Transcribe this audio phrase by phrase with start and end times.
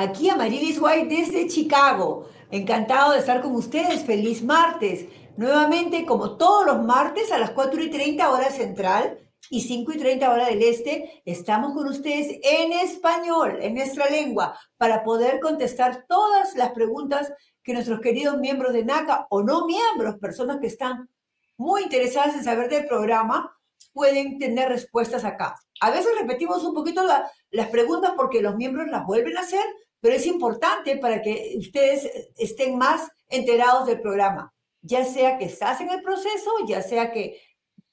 [0.00, 2.28] Aquí Amarilis White desde Chicago.
[2.52, 4.04] Encantado de estar con ustedes.
[4.04, 5.06] Feliz martes.
[5.36, 9.18] Nuevamente, como todos los martes, a las 4 y 30 hora central
[9.50, 14.56] y 5 y 30 hora del este, estamos con ustedes en español, en nuestra lengua,
[14.76, 17.32] para poder contestar todas las preguntas
[17.64, 21.10] que nuestros queridos miembros de NACA o no miembros, personas que están
[21.56, 23.52] muy interesadas en saber del programa,
[23.92, 25.56] pueden tener respuestas acá.
[25.80, 27.02] A veces repetimos un poquito
[27.50, 29.64] las preguntas porque los miembros las vuelven a hacer,
[30.00, 34.54] pero es importante para que ustedes estén más enterados del programa.
[34.80, 37.40] Ya sea que estás en el proceso, ya sea que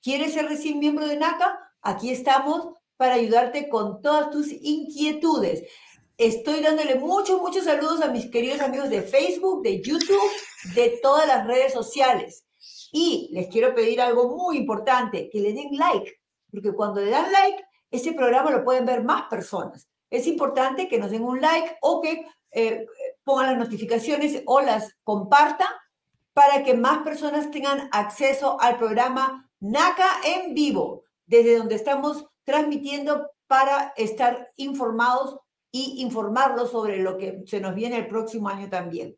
[0.01, 5.63] quieres ser recién miembro de NACA, aquí estamos para ayudarte con todas tus inquietudes.
[6.17, 10.31] Estoy dándole muchos, muchos saludos a mis queridos amigos de Facebook, de YouTube,
[10.75, 12.45] de todas las redes sociales.
[12.91, 16.13] Y les quiero pedir algo muy importante, que le den like,
[16.49, 19.89] porque cuando le dan like, ese programa lo pueden ver más personas.
[20.15, 22.85] Es importante que nos den un like o que eh,
[23.23, 25.67] pongan las notificaciones o las compartan
[26.33, 33.29] para que más personas tengan acceso al programa NACA en vivo, desde donde estamos transmitiendo
[33.47, 35.39] para estar informados
[35.71, 39.17] y informarlos sobre lo que se nos viene el próximo año también.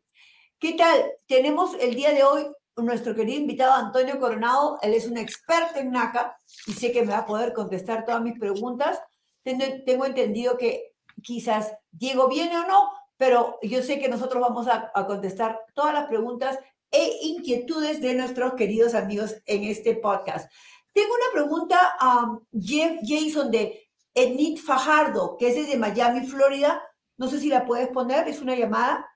[0.58, 1.12] ¿Qué tal?
[1.26, 2.46] Tenemos el día de hoy
[2.76, 7.12] nuestro querido invitado Antonio Coronado, él es un experto en NACA y sé que me
[7.12, 9.00] va a poder contestar todas mis preguntas.
[9.42, 10.87] Tengo, entendido que
[11.22, 16.06] quizás Diego viene o no, pero yo sé que nosotros vamos a, contestar todas las
[16.06, 16.58] preguntas
[16.90, 20.50] e inquietudes de nuestros queridos amigos en este podcast.
[20.92, 26.82] Tengo una pregunta a Jeff Jason de Ednit Fajardo, que es desde Miami, Florida.
[27.16, 29.06] No sé si la puedes poner, es una llamada.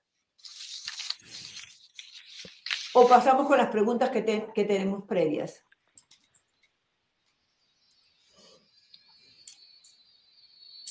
[2.95, 5.65] ¿O pasamos con las preguntas que, tenemos previas?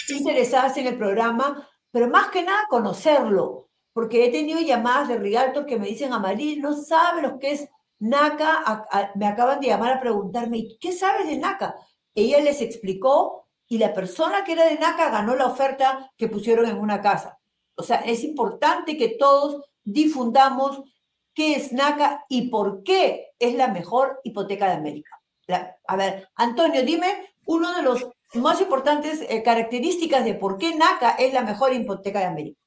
[0.09, 5.65] interesadas en el programa, pero más que nada conocerlo, porque he tenido llamadas de Rialto
[5.65, 7.69] que me dicen, Amarillo, no sabe lo que es
[7.99, 11.75] NACA, me acaban de llamar a preguntarme, ¿qué sabes de NACA?
[12.13, 16.65] Ella les explicó y la persona que era de NACA ganó la oferta que pusieron
[16.65, 17.39] en una casa.
[17.75, 20.81] O sea, es importante que todos difundamos
[21.33, 25.11] qué es NACA y por qué es la mejor hipoteca de América.
[25.87, 31.11] a ver, Antonio, dime uno de los más importantes eh, características de por qué NACA
[31.11, 32.59] es la mejor hipoteca de América.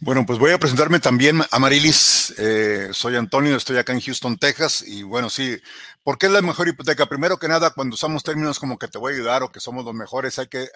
[0.00, 2.34] Bueno, pues voy a presentarme también, Amarilis.
[2.38, 4.82] Eh, soy Antonio, estoy acá en Houston, Texas.
[4.86, 5.56] Y bueno, sí,
[6.02, 7.06] ¿por qué es la mejor hipoteca?
[7.06, 9.84] Primero que nada, cuando usamos términos como que te voy a ayudar o que somos
[9.84, 10.68] los mejores, hay que.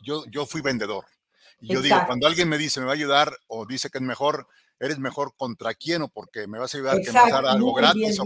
[0.00, 1.04] yo, yo fui vendedor.
[1.60, 4.02] Y yo digo, cuando alguien me dice me va a ayudar o dice que es
[4.02, 4.48] mejor,
[4.80, 7.74] eres mejor contra quién o porque me vas a ayudar que me a dar algo
[7.74, 8.18] gratis.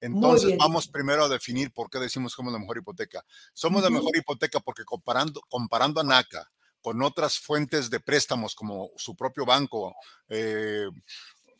[0.00, 3.24] Entonces vamos primero a definir por qué decimos que somos la mejor hipoteca.
[3.54, 6.50] Somos la mejor hipoteca porque comparando, comparando a NACA,
[6.82, 9.94] con otras fuentes de préstamos como su propio banco,
[10.28, 10.86] eh,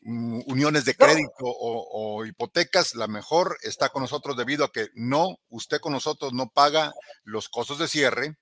[0.03, 5.39] mm, uniones de crédito o, hipotecas, la mejor está con nosotros debido a que no,
[5.49, 6.93] usted con nosotros no paga
[7.23, 8.37] los costos de cierre,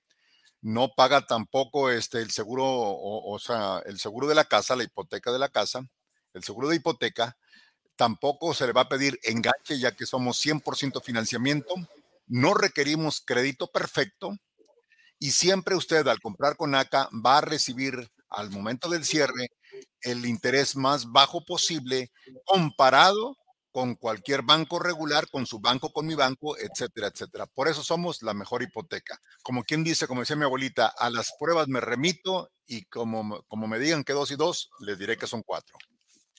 [0.63, 5.31] no paga tampoco este, el seguro, o, sea, el seguro de la casa, la hipoteca
[5.31, 5.87] de la casa,
[6.33, 7.37] el seguro de hipoteca,
[7.95, 11.75] Tampoco se le va a pedir enganche, ya que somos 100% financiamiento.
[12.25, 14.35] No requerimos crédito perfecto.
[15.19, 19.49] Y siempre usted al comprar con NACA va a recibir al momento del cierre
[20.01, 22.11] el interés más bajo posible
[22.45, 23.37] comparado
[23.73, 27.47] con cualquier banco regular, con su banco, con mi banco, etcétera, etcétera.
[27.47, 29.19] Por eso somos la mejor hipoteca.
[29.41, 33.67] Como quien dice, como decía mi abuelita, a las pruebas me remito y como, como
[33.67, 35.75] me digan que dos y dos, les diré que son cuatro.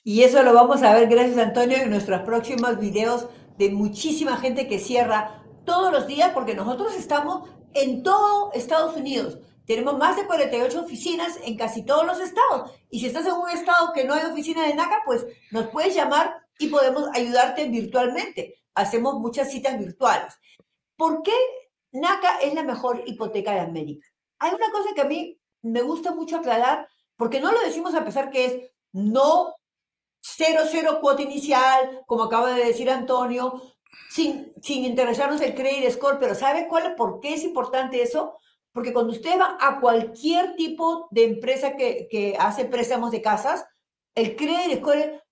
[0.05, 3.27] Y eso lo vamos a ver, gracias Antonio, en nuestros próximos videos
[3.59, 9.39] de muchísima gente que cierra todos los días, porque nosotros estamos en todo Estados Unidos.
[9.67, 12.71] Tenemos más de 48 oficinas en casi todos los estados.
[12.91, 15.95] Y si estás en un estado que no hay oficina de NACA, pues nos puedes
[15.95, 18.63] llamar y podemos ayudarte virtualmente.
[18.75, 20.35] Hacemos muchas citas virtuales.
[20.97, 21.35] ¿Por qué
[21.93, 24.07] NACA es la mejor hipoteca de América?
[24.39, 28.05] Hay una cosa que a mí me gusta mucho aclarar, porque no lo decimos a
[28.05, 29.55] pesar que es no
[30.21, 33.61] cero, cero cuota inicial, como acaba de decir Antonio,
[34.11, 38.39] sin, sin interesarnos el credit score, pero ¿sabe cuál, por qué es importante eso?
[38.73, 43.65] Porque cuando usted va a cualquier tipo de empresa que, que hace préstamos de casas,
[44.15, 45.24] el credit score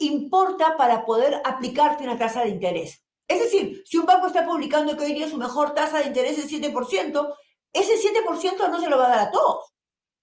[0.00, 3.04] importa para poder aplicarte una tasa de interés.
[3.28, 6.36] Es decir, si un banco está publicando que hoy día su mejor tasa de interés
[6.38, 7.34] es 7%,
[7.72, 9.72] ese 7% no se lo va a dar a todos.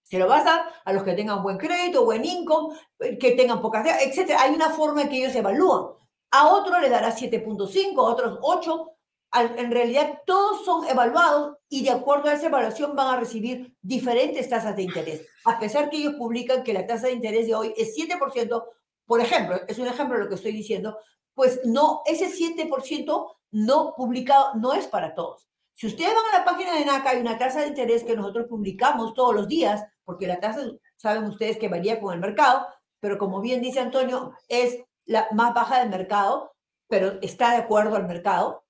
[0.04, 2.76] Se lo va a dar a los que tengan buen crédito, buen income,
[3.20, 4.36] que tengan pocas, etc.
[4.40, 5.86] Hay una forma en que ellos evalúan.
[6.32, 8.92] A otro le dará 7.5, a otros 8,
[9.34, 14.50] en realidad todos son evaluados y de acuerdo a esa evaluación van a recibir diferentes
[14.50, 15.26] tasas de interés.
[15.46, 18.64] A pesar que ellos publican que la tasa de interés de hoy es 7%,
[19.08, 21.00] por ejemplo, es un ejemplo lo que estoy diciendo,
[21.34, 25.48] pues no, ese 7% no publicado no es para todos.
[25.74, 28.48] Si ustedes van a la página de NACA, hay una tasa de interés que nosotros
[28.50, 30.62] publicamos todos los días, porque la tasa,
[30.96, 32.68] saben ustedes que varía con el mercado,
[33.00, 36.52] pero como bien dice Antonio, es la más baja del mercado,
[36.88, 38.66] pero está de acuerdo al mercado.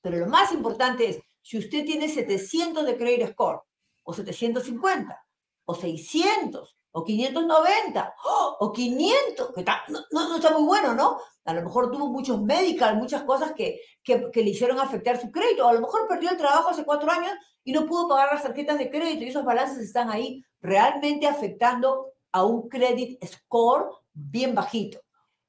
[0.00, 3.62] Pero lo más importante es, si usted tiene 700 de credit score,
[4.02, 5.24] o 750,
[5.66, 8.14] o 600, o 590,
[8.58, 11.18] o 500, que no, no, está muy bueno, ¿no?
[11.44, 15.30] A lo mejor tuvo muchos medical, muchas cosas que, que, que, le hicieron afectar su
[15.30, 17.32] crédito, a lo mejor perdió el trabajo hace cuatro años
[17.64, 22.12] y no pudo pagar las tarjetas de crédito y esos balances están ahí realmente afectando
[22.32, 25.00] a un credit score bien bajito.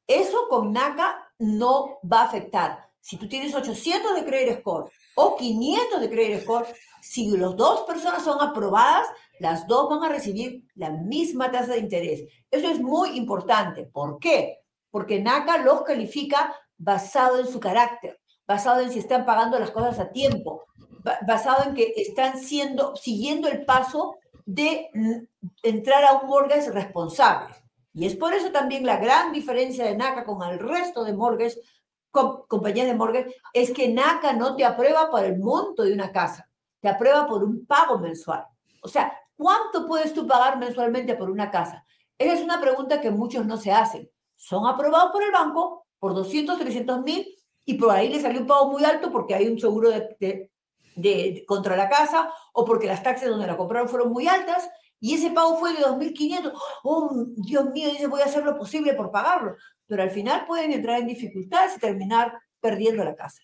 [0.08, 2.90] Eso con NACA no va a afectar.
[3.00, 6.68] Si tú tienes 800 de credit score o 500 de credit score,
[7.02, 9.08] si las dos personas son aprobadas,
[9.42, 12.24] las dos van a recibir la misma tasa de interés.
[12.52, 13.86] Eso es muy importante.
[13.86, 14.60] ¿Por qué?
[14.92, 19.98] Porque NACA los califica basado en su carácter, basado en si están pagando las cosas
[19.98, 20.66] a tiempo,
[21.26, 24.92] basado en que están siendo, siguiendo el paso de
[25.64, 27.56] entrar a un mortgage responsable.
[27.96, 31.58] Y es por eso también la gran diferencia de NACA con el resto de mortgage,
[32.12, 36.48] compañías de mortgage, es que NACA no te aprueba por el monto de una casa,
[36.80, 38.46] te aprueba por un pago mensual.
[38.84, 41.86] O sea, ¿cuánto puedes tú pagar mensualmente por una casa?
[42.18, 44.10] Esa es una pregunta que muchos no se hacen.
[44.36, 47.28] Son aprobados por el banco por 200, 300 mil
[47.66, 50.50] y por ahí le salió un pago muy alto porque hay un seguro de,
[51.48, 54.70] contra la casa o porque las taxas donde la compraron fueron muy altas
[55.00, 56.54] y ese pago fue de 2.500.
[56.84, 59.56] Oh, Dios mío, dice, voy a hacer lo posible por pagarlo.
[59.88, 63.42] Pero al final pueden entrar en dificultades y terminar perdiendo la casa.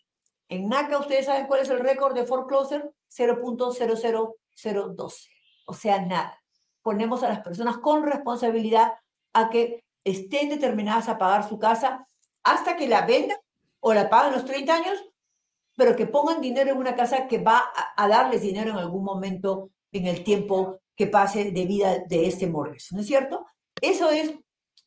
[0.49, 2.91] En NACA, ¿ustedes saben cuál es el récord de foreclosure?
[3.09, 5.36] 0.00012.
[5.67, 6.41] O sea, nada.
[6.81, 8.93] Ponemos a las personas con responsabilidad
[9.33, 12.07] a que estén determinadas a pagar su casa
[12.43, 13.37] hasta que la vendan
[13.79, 15.07] o la paguen los 30 años
[15.77, 17.63] pero que pongan dinero en una casa que va
[17.95, 22.47] a, darles dinero en algún momento en el tiempo que pase de vida de este
[22.47, 23.45] mortgage, ¿no es cierto?
[23.79, 24.33] Eso es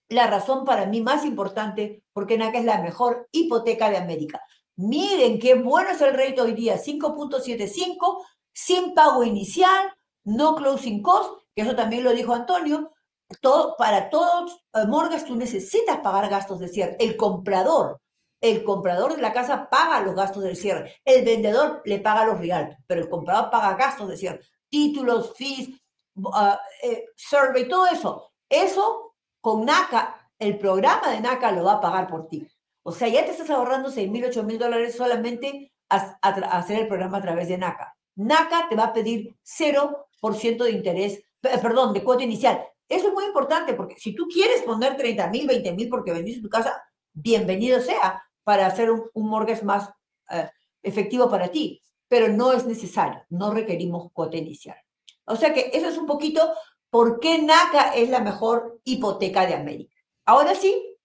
[0.09, 4.43] la razón para mí más importante porque NACA es la mejor hipoteca de América.
[4.75, 9.95] Miren qué bueno es el rate hoy día, 5.75, sin pago inicial,
[10.25, 12.93] no closing cost, que eso también lo dijo Antonio.
[13.41, 16.97] Todo, para todos eh, mortgages tú necesitas pagar gastos de cierre.
[16.99, 18.01] El comprador
[18.41, 20.95] el comprador de la casa paga los gastos del cierre.
[21.05, 24.41] El vendedor le paga los reales, pero el comprador paga gastos de cierre.
[24.69, 25.69] Títulos, fees,
[26.15, 28.33] uh, eh, survey, todo eso.
[28.49, 32.47] Eso con NACA, el programa de NACA lo va a pagar por ti.
[32.83, 36.89] O sea, ya te estás ahorrando 6 mil, 8 mil dólares solamente a, hacer el
[36.89, 37.95] programa a través de NACA.
[38.17, 42.63] NACA te va a pedir 0% de interés, perdón, de cuota inicial.
[42.89, 46.43] Eso es muy importante porque si tú quieres poner 30 mil, 20 mil porque vendiste
[46.43, 49.91] tu casa, bienvenido sea para hacer un, mortgage más
[50.31, 50.51] eh,
[50.83, 54.77] efectivo para ti, pero no es necesario, no requerimos cuota inicial.
[55.25, 56.53] O sea que eso es un poquito
[56.91, 59.95] por qué NACA es la mejor hipoteca de América.
[60.27, 60.97] Ahora sí,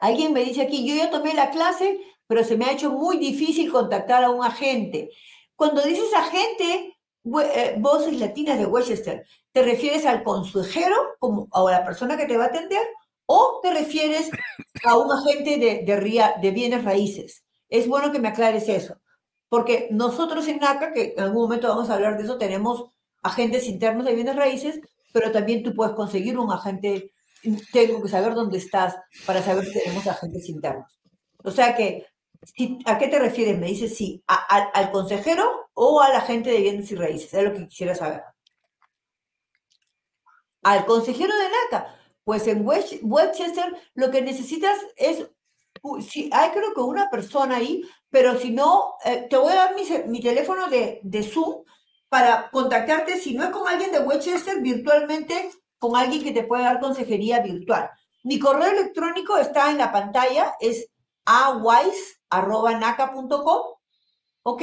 [0.00, 3.16] alguien me dice aquí, yo ya tomé la clase, pero se me ha hecho muy
[3.16, 5.10] difícil contactar a un agente.
[5.54, 6.95] Cuando dices agente,
[7.26, 12.36] voces latinas de Westchester, ¿te refieres al consejero como, o a la persona que te
[12.36, 12.86] va a atender?
[13.26, 14.30] ¿O te refieres
[14.84, 17.44] a un agente de, de, de bienes raíces?
[17.68, 19.00] Es bueno que me aclares eso,
[19.48, 22.84] porque nosotros en NACA, que en algún momento vamos a hablar de eso, tenemos
[23.22, 24.80] agentes internos de bienes raíces,
[25.12, 27.12] pero también tú puedes conseguir un agente,
[27.72, 28.94] tengo que saber dónde estás
[29.26, 31.00] para saber si tenemos agentes internos.
[31.42, 32.06] O sea que
[32.84, 33.58] ¿A qué te refieres?
[33.58, 37.34] Me dices sí, ¿al consejero o al agente de bienes y raíces?
[37.34, 38.22] Es lo que quisiera saber.
[40.62, 41.96] Al consejero de NACA.
[42.24, 45.30] Pues en Westchester lo que necesitas es,
[46.08, 49.76] si hay creo que una persona ahí, pero si no, eh, te voy a dar
[50.08, 51.62] mi, teléfono de, Zoom
[52.08, 56.64] para contactarte, si no es con alguien de Westchester, virtualmente con alguien que te pueda
[56.64, 57.90] dar consejería virtual.
[58.24, 60.90] Mi correo electrónico está en la pantalla, es
[62.30, 63.76] awise.naca.com,
[64.42, 64.62] ¿ok?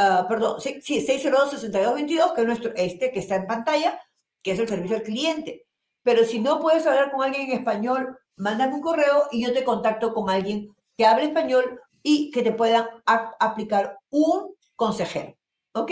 [0.00, 4.00] Ah, perdón, sí, 602-6222, que es nuestro, este que está en pantalla,
[4.44, 5.66] que es el servicio al cliente.
[6.04, 9.64] Pero si no puedes hablar con alguien en español, mándame un correo y yo te
[9.64, 15.36] contacto con alguien que hable español y que te pueda aplicar un consejero.
[15.72, 15.90] ¿Ok?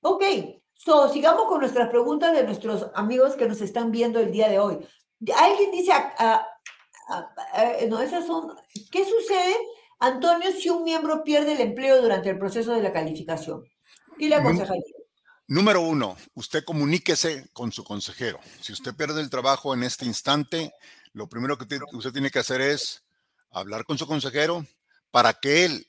[0.00, 0.24] Ok.
[0.72, 4.58] So, sigamos con nuestras preguntas de nuestros amigos que nos están viendo el día de
[4.58, 4.78] hoy.
[5.36, 8.56] Alguien dice, uh, no, esas son,
[8.90, 9.56] ¿qué sucede
[10.00, 13.64] Antonio, si un miembro pierde el empleo durante el proceso de la calificación,
[14.18, 14.82] ¿qué le aconsejaría?
[15.46, 18.40] Número uno, usted comuníquese con su consejero.
[18.60, 20.72] Si usted pierde el trabajo en este instante,
[21.12, 23.02] lo primero que usted tiene que hacer es
[23.50, 24.64] hablar con su consejero
[25.10, 25.88] para que él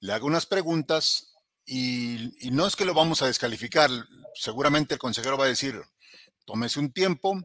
[0.00, 1.34] le haga unas preguntas
[1.66, 3.90] y, y, no es que lo vamos a descalificar.
[4.34, 5.80] Seguramente el consejero va a decir,
[6.44, 7.40] tómese un tiempo,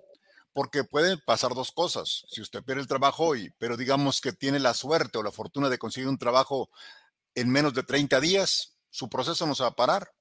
[0.58, 2.26] porque pueden pasar dos cosas.
[2.32, 5.70] Si usted pierde el trabajo hoy, pero digamos que tiene la suerte o la fortuna
[5.70, 6.72] de conseguir un trabajo
[7.36, 10.12] en menos de 30 días, su proceso no se va a parar,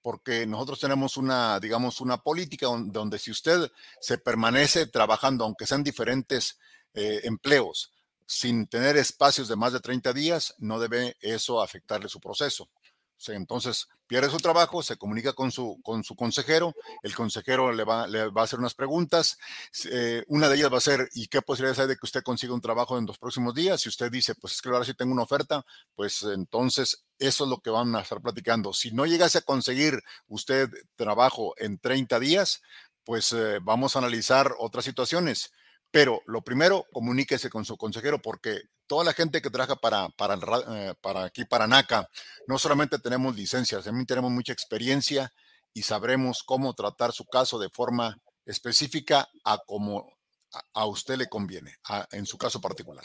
[0.00, 3.68] porque nosotros tenemos una, digamos, una política donde, si usted
[4.00, 6.60] se permanece trabajando, aunque sean diferentes
[6.94, 7.92] eh, empleos,
[8.24, 12.70] sin tener espacios de más de 30 días, no debe eso afectarle su proceso
[13.28, 18.06] entonces pierde su trabajo, se comunica con su, con su consejero, el consejero le va,
[18.06, 19.38] le va a hacer unas preguntas,
[19.90, 22.54] eh, una de ellas va a ser, ¿y qué posibilidades hay de que usted consiga
[22.54, 23.82] un trabajo en los próximos días?
[23.82, 27.50] Si usted dice, pues es que ahora sí tengo una oferta, pues entonces eso es
[27.50, 28.72] lo que van a estar platicando.
[28.72, 32.62] Si no llegase a conseguir usted trabajo en 30 días,
[33.04, 35.52] pues eh, vamos a analizar otras situaciones.
[35.90, 40.94] Pero lo primero, comuníquese con su consejero porque toda la gente que trabaja para, eh,
[41.00, 42.08] para aquí, para NACA,
[42.46, 45.32] no solamente tenemos licencias, también tenemos mucha experiencia
[45.72, 48.16] y sabremos cómo tratar su caso de forma
[48.46, 50.12] específica a como
[50.74, 51.76] a, usted le conviene,
[52.10, 53.04] en su caso particular.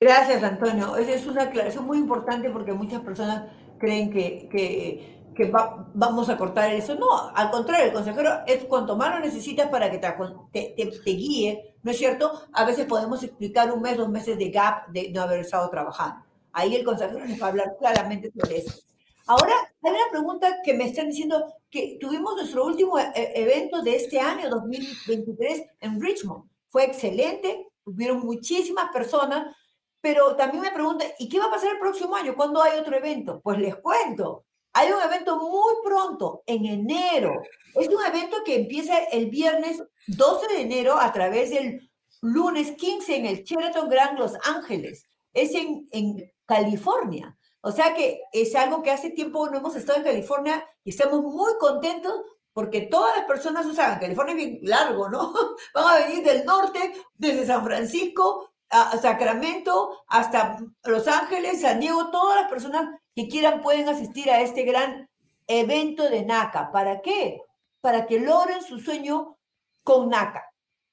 [0.00, 0.96] Gracias, Antonio.
[0.96, 5.52] Esa es una aclaración muy importante porque muchas personas creen que, que que
[5.94, 6.96] vamos a cortar eso.
[6.96, 11.76] No, al contrario, el consejero es cuanto más lo necesitas para que te, te, guíe,
[11.84, 12.42] ¿no es cierto?
[12.52, 16.24] A veces podemos explicar un mes, dos meses de gap de no haber estado trabajando.
[16.52, 18.80] Ahí el consejero nos va a hablar claramente sobre eso.
[19.28, 19.54] Ahora,
[19.84, 23.94] hay una pregunta que me están diciendo que tuvimos nuestro último e, e, evento de
[23.94, 26.50] este año, 2023, en Richmond.
[26.68, 29.54] Fue excelente, hubieron muchísimas personas,
[30.00, 32.34] pero también me preguntan, ¿y qué va a pasar el próximo año?
[32.34, 33.40] ¿Cuándo hay otro evento?
[33.40, 37.32] Pues les cuento, hay un evento muy pronto, en enero.
[37.74, 41.90] Es un evento que empieza el viernes 12 de enero a través del
[42.22, 45.06] lunes 15 en el Sheraton Grand Los Ángeles.
[45.32, 47.36] Es en, en California.
[47.60, 51.22] O sea que es algo que hace tiempo no hemos estado en California y estamos
[51.22, 52.14] muy contentos
[52.52, 55.32] porque todas las personas, o sea, California es bien largo, ¿no?
[55.74, 62.10] Van a venir del norte, desde San Francisco a Sacramento hasta Los Ángeles, San Diego,
[62.10, 65.10] todas las personas que quieran pueden asistir a este gran
[65.48, 66.70] evento de NACA.
[66.70, 67.42] ¿Para qué?
[67.80, 69.36] Para que logren su sueño
[69.82, 70.44] con NACA.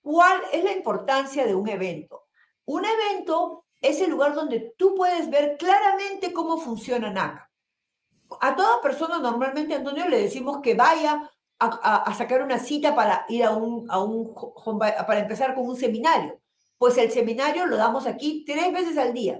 [0.02, 2.24] ¿Cuál es la importancia de un evento?
[2.66, 7.52] Un evento es el lugar donde tú puedes ver claramente cómo funciona NACA.
[8.42, 11.30] A toda persona normalmente, Antonio, le decimos que vaya
[11.60, 14.34] a, sacar una cita para ir a un, a un,
[14.80, 16.42] para empezar con un seminario.
[16.80, 19.40] Pues el seminario lo damos aquí tres veces al día.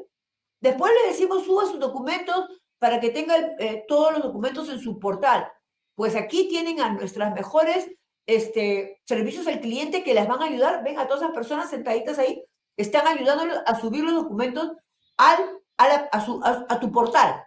[0.60, 2.46] Después le decimos, suba sus documentos
[2.80, 5.52] para que tenga eh, todos los documentos en su portal.
[5.96, 7.90] Pues aquí tienen a nuestras mejores
[8.26, 10.84] este, servicios al cliente que les van a ayudar.
[10.84, 12.44] Ven a todas esas personas sentaditas ahí,
[12.78, 14.72] están ayudándoles a subir los documentos
[15.18, 17.44] al, a, a tu portal.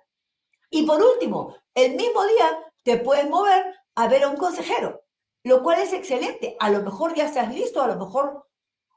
[0.70, 5.02] Y por último, el mismo día te puedes mover a ver a un consejero,
[5.44, 6.56] lo cual es excelente.
[6.61, 8.47] A lo mejor ya estás listo, a lo mejor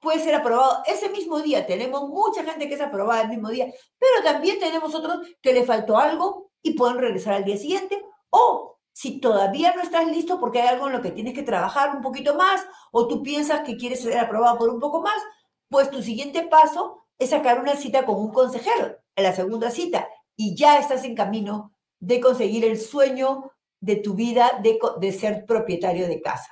[0.02, 1.66] puede ser aprobado ese mismo día.
[1.66, 5.64] Tenemos mucha gente que es aprobada el mismo día, pero también tenemos otros que le
[5.64, 8.04] faltó algo y pueden regresar al día siguiente.
[8.32, 11.96] O si todavía no estás listo porque hay algo en lo que tienes que trabajar
[11.96, 15.22] un poquito más o tú piensas que quieres ser aprobado por un poco más,
[15.70, 20.10] pues tu siguiente paso es sacar una cita con un consejero en la segunda cita
[20.36, 25.46] y ya estás en camino de conseguir el sueño de tu vida de, de ser
[25.46, 26.52] propietario de casa.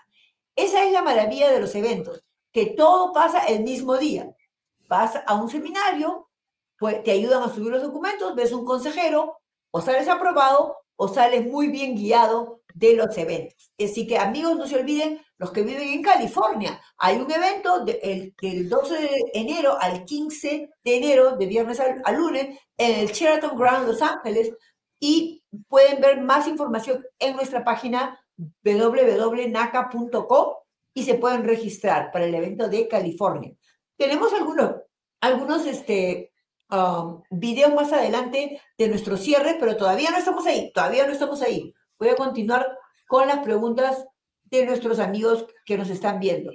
[0.55, 4.29] Esa es la maravilla de los eventos que todo pasa el mismo día.
[4.87, 6.29] Vas a un seminario,
[6.77, 9.39] pues te ayudan a subir los documentos, ves un consejero,
[9.71, 13.71] o sales aprobado o sales muy bien guiado de los eventos.
[13.79, 18.33] Así que amigos, no se olviden, los que viven en California, hay un evento del
[18.69, 23.57] 12 de enero al 15 de enero, de viernes al, al lunes, en el Sheraton
[23.57, 24.51] Ground Los Ángeles,
[24.99, 28.19] y pueden ver más información en nuestra página
[28.63, 30.53] www.naca.com
[30.99, 33.53] y se pueden registrar para el evento de California.
[33.97, 34.75] Tenemos algunos,
[35.21, 36.33] algunos este,
[36.69, 41.41] um, videos más adelante de nuestro cierre, pero todavía no estamos ahí, todavía no estamos
[41.41, 41.73] ahí.
[41.97, 42.67] Voy a continuar
[43.07, 44.05] con las preguntas
[44.43, 46.51] de nuestros amigos que nos están viendo.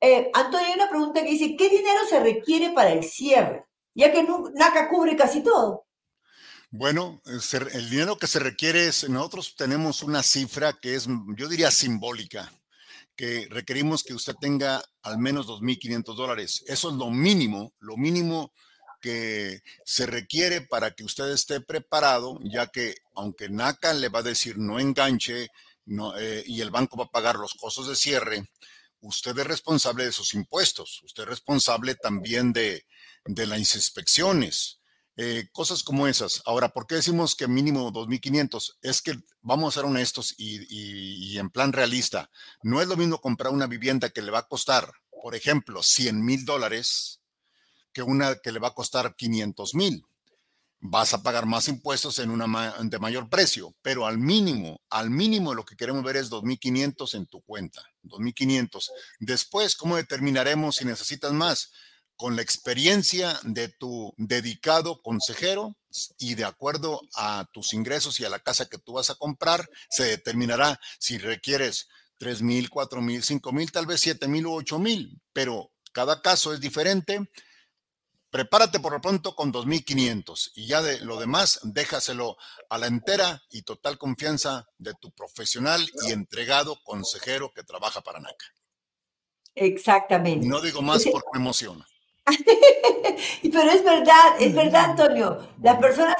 [0.00, 3.66] Eh, Antonio, hay una pregunta que dice, ¿qué dinero se requiere para el cierre?
[3.94, 5.86] Ya que NACA cubre casi todo.
[6.70, 11.70] Bueno, el dinero que se requiere es, nosotros tenemos una cifra que es, yo diría,
[11.70, 12.50] simbólica
[13.16, 16.64] que requerimos que usted tenga al menos 2.500 dólares.
[16.66, 18.52] Eso es lo mínimo, lo mínimo
[19.00, 24.22] que se requiere para que usted esté preparado, ya que aunque NACA le va a
[24.22, 25.50] decir no enganche
[26.18, 28.48] eh, y el banco va a pagar los costos de cierre,
[29.00, 32.86] usted es responsable de sus impuestos, usted es responsable también de,
[33.24, 34.78] de las inspecciones,
[35.16, 36.42] eh, cosas como esas.
[36.46, 38.78] Ahora, ¿por qué decimos que mínimo 2.500?
[38.80, 42.30] Es que vamos a ser honestos y, en plan realista.
[42.62, 44.90] No es lo mismo comprar una vivienda que le va a costar,
[45.22, 47.20] por ejemplo, 100 mil dólares
[47.92, 50.02] que una que le va a costar 500 mil.
[50.84, 55.54] Vas a pagar más impuestos en una de mayor precio, pero al mínimo, al mínimo
[55.54, 58.90] lo que queremos ver es 2.500 en tu cuenta, 2.500.
[59.20, 61.70] Después, ¿cómo determinaremos si necesitas más?
[62.22, 65.74] Con la experiencia de tu dedicado consejero
[66.20, 69.68] y de acuerdo a tus ingresos y a la casa que tú vas a comprar,
[69.90, 74.52] se determinará si requieres 3 mil, 4 mil, 5 mil, tal vez 7 mil o
[74.52, 77.28] 8 mil, pero cada caso es diferente.
[78.30, 82.36] Prepárate por lo pronto con 2.500 y ya de lo demás déjaselo
[82.70, 88.20] a la entera y total confianza de tu profesional y entregado consejero que trabaja para
[88.20, 88.46] NACA.
[89.56, 90.46] Exactamente.
[90.46, 91.84] No digo más porque me emociona.
[93.42, 95.38] Pero es verdad, es verdad, Antonio.
[95.60, 96.16] Las personas,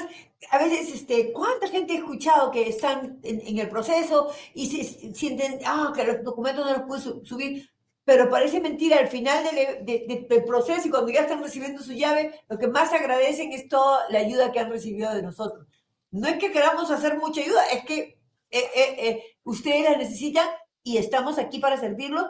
[0.51, 5.61] a veces, este, ¿cuánta gente he escuchado que están en, el proceso y se sienten,
[5.65, 7.69] ah, que los documentos no los puedo subir?
[8.05, 9.45] Pero parece mentira, al final
[9.85, 14.11] del proceso y cuando ya están recibiendo su llave, lo que más agradecen es toda
[14.11, 15.67] la ayuda que han recibido de nosotros.
[16.11, 18.19] No es que queramos hacer mucha ayuda, es que
[18.51, 20.49] eh, eh, eh, ustedes la necesitan
[20.83, 22.27] y estamos aquí para servirlos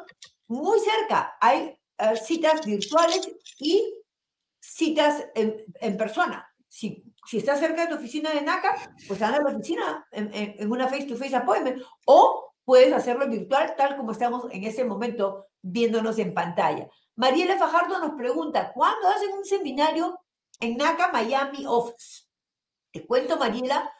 [0.46, 1.37] muy cerca.
[1.40, 1.74] Hay
[2.17, 4.03] citas virtuales y
[4.61, 6.49] citas en, persona.
[6.69, 10.71] Si, si estás cerca de tu oficina de NACA, pues anda a la oficina en,
[10.71, 16.33] una face-to-face appointment o puedes hacerlo virtual tal como estamos en ese momento viéndonos en
[16.33, 16.88] pantalla.
[17.17, 20.19] Mariela Fajardo nos pregunta, ¿cuándo hacen un seminario
[20.61, 22.25] en NACA Miami Office?
[22.91, 23.93] Te cuento, Mariela,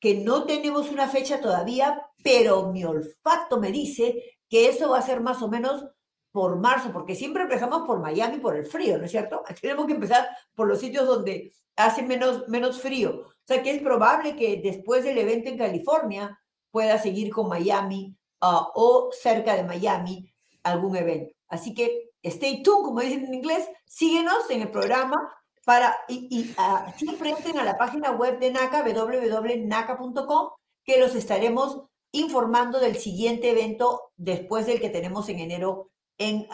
[0.00, 5.02] que no tenemos una fecha todavía, pero mi olfato me dice que eso va a
[5.02, 5.84] ser más o menos
[6.32, 9.42] por marzo, porque siempre empezamos por Miami por el frío, ¿no es cierto?
[9.60, 13.26] Tenemos que empezar por los sitios donde hace menos, menos frío.
[13.26, 16.40] O sea que es probable que después del evento en California
[16.70, 21.34] pueda seguir con Miami ah, o cerca de Miami algún evento.
[21.48, 26.50] Así que stay tuned, como dicen en inglés, síguenos en el programa para, y, y
[26.52, 30.50] uh, siempre entren a la página web de NACA, www.naca.com,
[30.84, 35.90] que los estaremos informando del siguiente evento después del que tenemos en enero
[36.20, 36.46] en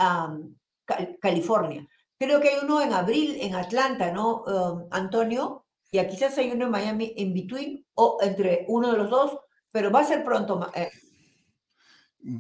[1.21, 1.87] California.
[2.19, 5.67] Creo que hay uno en abril en Atlanta, ¿no, um, Antonio?
[5.91, 9.39] Y quizás hay uno en Miami en between o entre uno de los dos,
[9.71, 10.71] pero va a ser pronto.
[10.75, 10.91] Eh.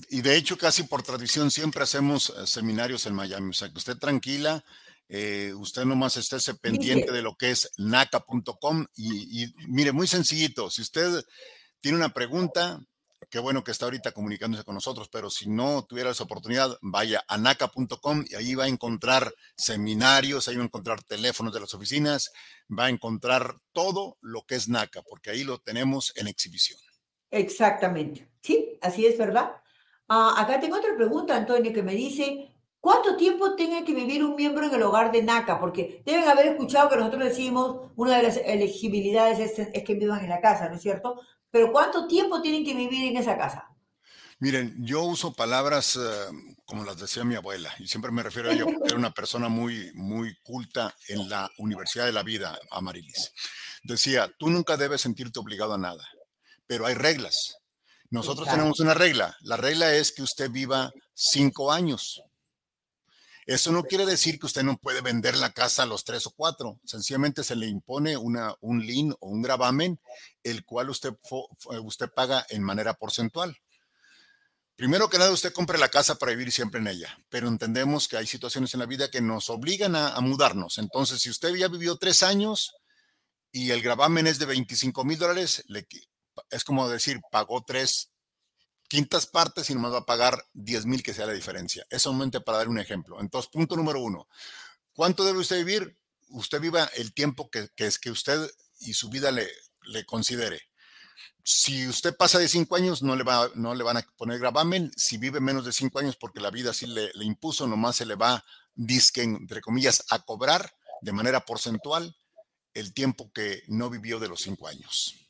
[0.08, 3.50] Y de hecho, casi por tradición siempre hacemos eh, seminarios en Miami.
[3.50, 4.64] O sea, que usted tranquila,
[5.08, 10.68] Eh, usted nomás esté pendiente de lo que es naca.com y, y mire, muy sencillito,
[10.68, 11.22] si usted
[11.80, 12.80] tiene una pregunta,
[13.30, 17.24] qué bueno que está ahorita comunicándose con nosotros, pero si no tuviera esa oportunidad, vaya
[17.28, 21.74] a naca.com y ahí va a encontrar seminarios, ahí va a encontrar teléfonos de las
[21.74, 22.32] oficinas,
[22.70, 26.78] va a encontrar todo lo que es NACA, porque ahí lo tenemos en exhibición.
[27.30, 28.30] Exactamente.
[28.42, 29.52] Sí, así es, ¿verdad?
[30.08, 34.36] Ah, acá tengo otra pregunta, Antonio, que me dice, ¿cuánto tiempo tiene que vivir un
[34.36, 35.58] miembro en el hogar de NACA?
[35.58, 40.22] Porque deben haber escuchado que nosotros decimos, una de las elegibilidades es, es que vivan
[40.22, 41.20] en la casa, ¿no es cierto?
[41.56, 43.64] Pero ¿cuánto tiempo tienen que vivir en esa casa?
[44.40, 48.52] Miren, yo uso palabras eh, como las decía mi abuela, y siempre me refiero a
[48.52, 53.32] ella porque era una persona muy, muy culta en la Universidad de la Vida, Amarilis.
[53.84, 56.06] Decía, tú nunca debes sentirte obligado a nada,
[56.66, 57.56] pero hay reglas.
[58.10, 59.34] Nosotros tenemos una regla.
[59.40, 62.20] La regla es que usted viva cinco años.
[63.46, 66.32] Eso no quiere decir que usted no puede vender la casa a los tres o
[66.32, 66.80] cuatro.
[66.84, 70.00] Sencillamente se le impone una, un lien o un gravamen,
[70.42, 71.12] el cual usted,
[71.82, 73.56] usted paga en manera porcentual.
[74.74, 78.18] Primero que nada, usted compre la casa para vivir siempre en ella, pero entendemos que
[78.18, 80.76] hay situaciones en la vida que nos obligan a, mudarnos.
[80.78, 82.74] Entonces, si usted ya vivió tres años
[83.52, 85.64] y el gravamen es de 25 mil dólares,
[86.50, 88.10] es como decir, pagó tres
[88.88, 91.86] quintas partes y nomás va a pagar 10 mil que sea la diferencia.
[91.90, 93.20] Es solamente para dar un ejemplo.
[93.20, 94.28] Entonces, punto número uno.
[94.92, 95.98] ¿Cuánto debe usted vivir?
[96.30, 99.48] Usted viva el tiempo que, es que usted y su vida le,
[100.06, 100.62] considere.
[101.42, 104.90] Si usted pasa de cinco años, no le, va, no le van a poner gravamen.
[104.96, 108.06] Si vive menos de cinco años, porque la vida sí le, le impuso, nomás se
[108.06, 108.44] le va,
[108.74, 112.16] disque, entre comillas, a cobrar de manera porcentual
[112.74, 115.25] el tiempo que no vivió de los cinco años.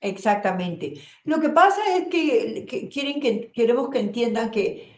[0.00, 0.94] Exactamente.
[1.24, 4.92] Lo que pasa es que, quieren que queremos que entiendan que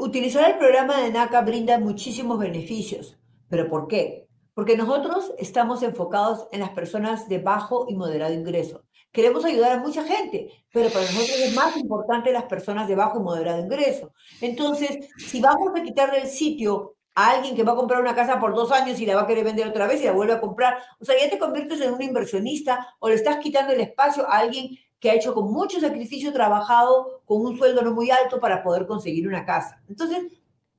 [0.00, 3.18] utilizar el programa de NACA brinda muchísimos beneficios.
[3.48, 4.26] ¿Pero por qué?
[4.54, 8.82] Porque nosotros estamos enfocados en las personas de bajo y moderado ingreso.
[9.12, 13.18] Queremos ayudar a mucha gente, pero para nosotros es más importante las personas de bajo
[13.18, 14.12] y moderado ingreso.
[14.40, 18.54] Entonces, si vamos a quitarle el sitio alguien que va a comprar una casa por
[18.54, 20.78] dos años y la va a querer vender otra vez y la vuelve a comprar.
[21.00, 24.38] O sea, ya te conviertes en un inversionista o le estás quitando el espacio a
[24.38, 28.62] alguien que ha hecho con mucho sacrificio trabajado con un sueldo no muy alto para
[28.62, 29.80] poder conseguir una casa.
[29.88, 30.18] Entonces,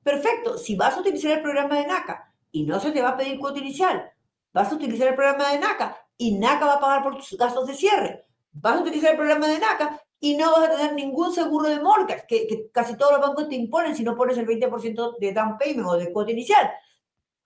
[0.03, 3.17] perfecto, si vas a utilizar el programa de NACA y no se te va a
[3.17, 4.11] pedir cuota inicial,
[4.53, 7.67] vas a utilizar el programa de NACA y NACA va a pagar por tus gastos
[7.67, 11.33] de cierre, vas a utilizar el programa de NACA y no vas a tener ningún
[11.33, 15.17] seguro de mortgage, que, casi todos los bancos te imponen si no pones el 20%
[15.19, 16.71] de down payment o de cuota inicial.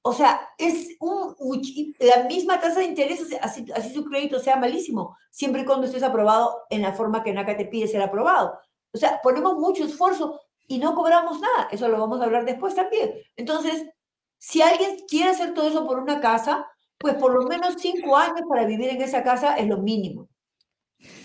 [0.04, 1.36] O sea, es un,
[2.00, 6.04] la misma tasa de interés, así, así su crédito sea malísimo, siempre y cuando estés
[6.04, 8.58] aprobado en la forma que NACA te pide ser aprobado.
[8.94, 11.68] O sea, ponemos mucho esfuerzo y no cobramos nada.
[11.72, 13.14] Eso lo vamos a hablar después también.
[13.36, 13.86] Entonces,
[14.38, 18.42] si alguien quiere hacer todo eso por una casa, pues por lo menos cinco años
[18.48, 20.30] para vivir en esa casa es lo mínimo.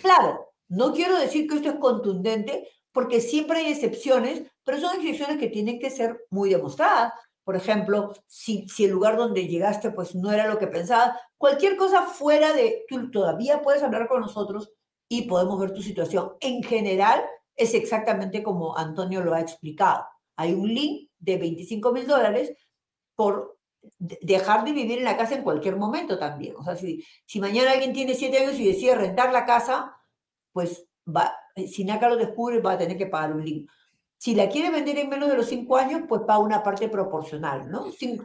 [0.03, 5.39] Claro, no quiero decir que esto es contundente, porque siempre hay excepciones, pero son excepciones
[5.39, 7.13] que tienen que ser muy demostradas.
[7.45, 12.03] Por ejemplo, si, el lugar donde llegaste pues no era lo que pensabas, cualquier cosa
[12.03, 14.73] fuera de, tú todavía puedes hablar con nosotros
[15.09, 16.33] y podemos ver tu situación.
[16.41, 17.25] En general,
[17.55, 20.05] es exactamente como Antonio lo ha explicado.
[20.37, 22.53] Hay un link de 25 mil dólares
[23.15, 23.59] por
[23.99, 26.57] dejar de vivir en la casa en cualquier momento también.
[26.57, 29.96] O sea, si, si mañana alguien tiene siete años y decide rentar la casa,
[30.57, 33.71] pues va, si NACA lo descubre, va a tener que pagar un link.
[34.17, 37.71] Si la quiere vender en menos de los cinco años, pues paga una parte proporcional,
[37.71, 37.93] ¿no?
[37.93, 38.19] Si,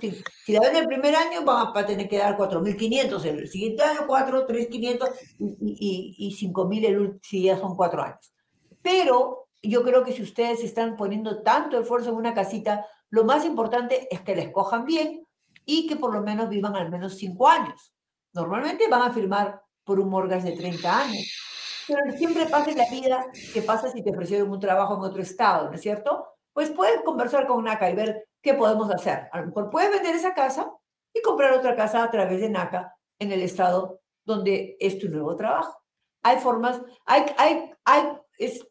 [0.46, 4.08] si, la vende el primer año, va a tener que dar 4.500, el siguiente año
[4.08, 8.34] 4, 3.500 y, y, y 5.000 si ya son cuatro años.
[8.82, 13.44] Pero yo creo que si ustedes están poniendo tanto esfuerzo en una casita, lo más
[13.44, 15.28] importante es que la escojan bien
[15.66, 17.94] y que por lo menos vivan al menos cinco años.
[18.32, 21.51] Normalmente van a firmar por un mortgage de 30 años
[21.88, 25.70] pero siempre pasa la vida que pasa si te ofrecieron un trabajo en otro estado,
[25.70, 26.26] ¿no es cierto?
[26.54, 29.30] Pues puedes conversar con NACA y ver qué podemos hacer.
[29.32, 30.72] A lo mejor puedes vender esa casa
[31.14, 35.36] y comprar otra casa a través de NACA en el estado donde es tu nuevo
[35.36, 35.78] trabajo.
[36.24, 38.04] Hay formas, hay, hay, hay,
[38.38, 38.66] es,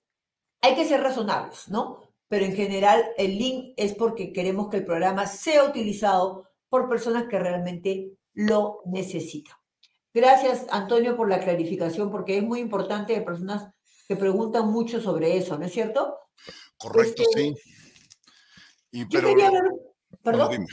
[0.61, 2.01] hay que ser razonables, ¿no?
[2.29, 7.25] Pero en general el link es porque queremos que el programa sea utilizado por personas
[7.25, 9.60] que realmente lo necesitan.
[10.12, 13.73] Gracias, Antonio, por la clarificación, porque es muy importante de personas
[14.09, 16.18] que preguntan mucho sobre eso, ¿no es cierto?
[16.77, 17.55] Correcto, este, sí.
[18.90, 19.35] Y, pero,
[20.23, 20.66] ¿Perdón?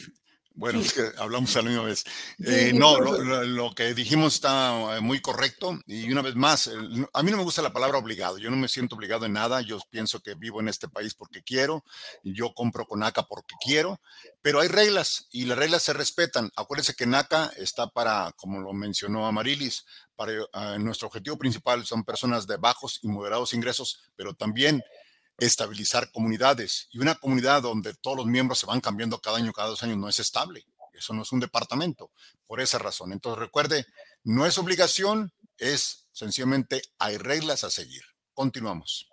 [0.58, 2.04] Bueno, es que hablamos a la misma vez.
[2.44, 5.80] Eh, no, lo, que dijimos está eh, muy correcto.
[5.86, 6.68] Y una vez más,
[7.14, 9.62] a mí no me gusta la palabra obligado, yo no me siento obligado en nada,
[9.62, 11.86] yo pienso que vivo en este país porque quiero,
[12.24, 14.02] yo compro con NACA porque quiero,
[14.42, 16.50] pero hay reglas y las reglas se respetan.
[16.56, 22.04] Acuérdense que NACA está para, como lo mencionó Amarilis, para eh, nuestro objetivo principal son
[22.04, 24.84] personas de bajos y moderados ingresos, pero también
[25.38, 26.88] estabilizar comunidades.
[26.92, 29.98] Y una comunidad donde todos los miembros se van cambiando cada año, cada dos años,
[29.98, 30.66] no es estable.
[30.94, 32.12] Eso no es un departamento,
[32.48, 33.12] por esa razón.
[33.12, 33.86] Entonces recuerde,
[34.24, 38.02] no es obligación, es sencillamente hay reglas a seguir.
[38.34, 39.10] Continuamos.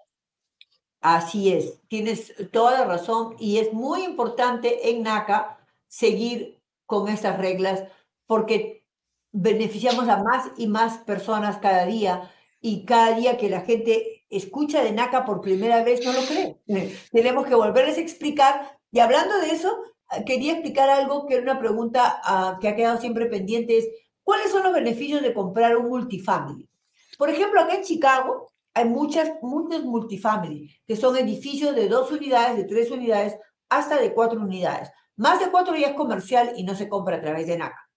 [1.00, 7.36] Así es, tienes toda la razón y es muy importante en NACA seguir con estas
[7.38, 7.84] reglas
[8.26, 8.86] porque
[9.30, 12.32] beneficiamos a más y más personas cada día
[12.62, 16.60] y cada día que la gente escucha de NACA por primera vez no lo cree.
[17.12, 18.78] Tenemos que volverles a explicar.
[18.90, 19.76] Y hablando de eso,
[20.26, 23.88] quería explicar algo que era una pregunta ah, que ha quedado siempre pendiente, es
[24.22, 26.68] ¿cuáles son los beneficios de comprar un multifamily?
[27.18, 32.56] Por ejemplo, acá en Chicago hay muchas, muchos multifamily, que son edificios de dos unidades,
[32.56, 33.36] de tres unidades,
[33.68, 34.90] hasta de cuatro unidades.
[35.16, 37.88] Más de cuatro ya es comercial y no se compra a través de NACA.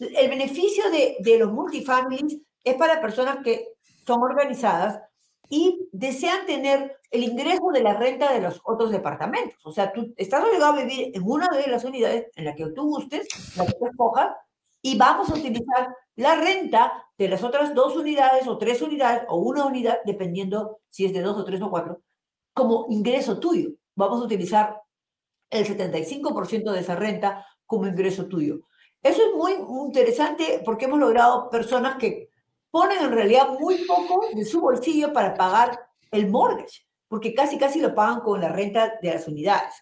[0.00, 3.74] El beneficio de, de los multifamilies es para personas que
[4.06, 5.00] son organizadas
[5.48, 9.58] y desean tener el ingreso de la renta de los otros departamentos.
[9.64, 12.66] O sea, tú estás obligado a vivir en una de las unidades en la que
[12.70, 14.28] tú gustes, la que tú escojas,
[14.82, 19.36] y vamos a utilizar la renta de las otras dos unidades o tres unidades o
[19.36, 22.02] una unidad, dependiendo si es de dos o tres o cuatro,
[22.52, 23.70] como ingreso tuyo.
[23.94, 24.80] Vamos a utilizar
[25.50, 28.60] el 75% de esa renta como ingreso tuyo.
[29.02, 29.54] Eso es muy
[29.86, 32.27] interesante porque hemos logrado personas que
[32.70, 35.78] ponen en realidad muy poco de su bolsillo para pagar
[36.10, 39.74] el mortgage, porque casi casi lo pagan con la renta de las unidades.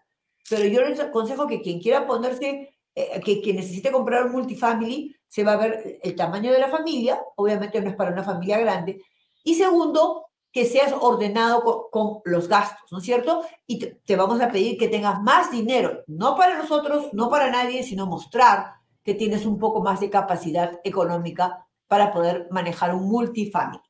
[0.49, 5.17] Pero yo les aconsejo que quien quiera ponerse, eh, que, que necesite comprar un multifamily,
[5.29, 8.59] se va a ver el tamaño de la familia, obviamente no es para una familia
[8.59, 9.03] grande,
[9.43, 13.45] y segundo, que seas ordenado con, los gastos, ¿no es cierto?
[13.67, 17.51] Y te, te, vamos a pedir que tengas más dinero, no para nosotros, no para
[17.51, 18.73] nadie, sino mostrar
[19.05, 23.81] que tienes un poco más de capacidad económica para poder manejar un multifamily.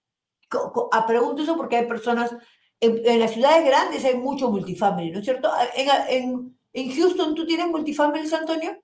[0.51, 2.35] A ah, pregunto eso porque hay personas,
[2.81, 5.51] en, las ciudades grandes hay mucho multifamily, ¿no es cierto?
[5.75, 8.79] En, en, Houston, ¿tú tienes multifamilies, Antonio?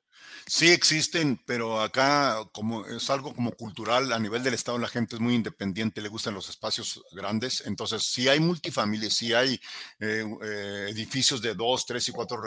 [0.47, 5.15] Sí existen, pero acá como es algo como cultural a nivel del estado la gente
[5.15, 9.61] es muy independiente, le gustan los espacios grandes, entonces si hay multifamilies, si hay
[10.01, 12.39] eh, eh, edificios de dos, tres y cuatro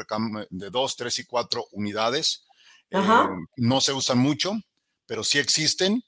[0.49, 2.45] de dos, tres y cuatro unidades,
[2.91, 2.99] eh,
[3.55, 4.53] no se usan mucho,
[5.05, 6.03] pero sí existen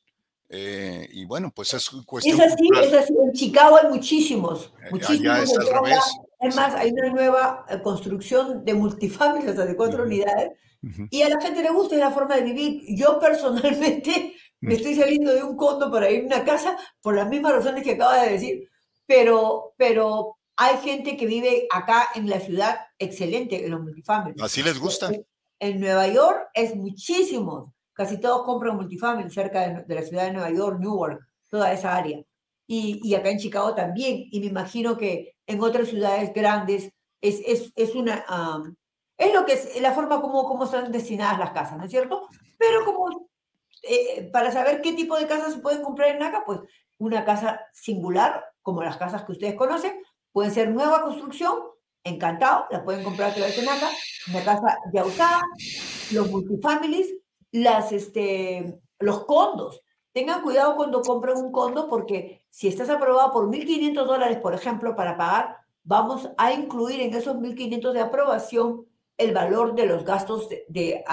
[0.49, 2.39] eh, y bueno, pues es cuestión.
[2.39, 3.13] Es así, es así.
[3.13, 4.73] En Chicago hay muchísimos.
[4.81, 5.39] Eh, muchísimos.
[5.39, 5.99] Es, al revés.
[6.39, 10.51] es más, hay una nueva eh, construcción de multifamilias, o sea, de cuatro unidades.
[11.09, 12.83] Y a la gente le gusta la forma de vivir.
[12.95, 17.27] Yo personalmente me estoy saliendo de un condo para ir a una casa por las
[17.27, 18.69] mismas razones que acaba de decir.
[19.05, 24.41] Pero, pero hay gente que vive acá en la ciudad excelente en los multifamilies.
[24.41, 25.11] Así les gusta.
[25.59, 27.73] En Nueva York es muchísimo.
[27.97, 32.21] Casi todos compran multifamily cerca de, la ciudad de Nueva York, Newark, toda esa área.
[32.67, 34.27] Y, y, acá en Chicago también.
[34.31, 38.23] Y me imagino que en otras ciudades grandes es, es, es una...
[39.17, 42.27] es lo que es la forma como, como están destinadas las casas, ¿no es cierto?
[42.59, 43.09] Pero como
[43.81, 46.59] eh, para saber qué tipo de casas se pueden comprar en NACA, pues
[46.99, 49.99] una casa singular, como las casas que ustedes conocen,
[50.31, 51.57] pueden ser nueva construcción,
[52.03, 53.89] encantado, la pueden comprar a través de NACA,
[54.29, 55.41] una casa ya usada,
[56.11, 57.15] los multifamilies,
[57.51, 59.81] las, este, los condos.
[60.11, 64.95] Tengan cuidado cuando compren un condo porque si estás aprobado por 1.500 dólares, por ejemplo,
[64.95, 68.85] para pagar, vamos a incluir en esos 1.500 de aprobación
[69.17, 71.03] el valor de los gastos de,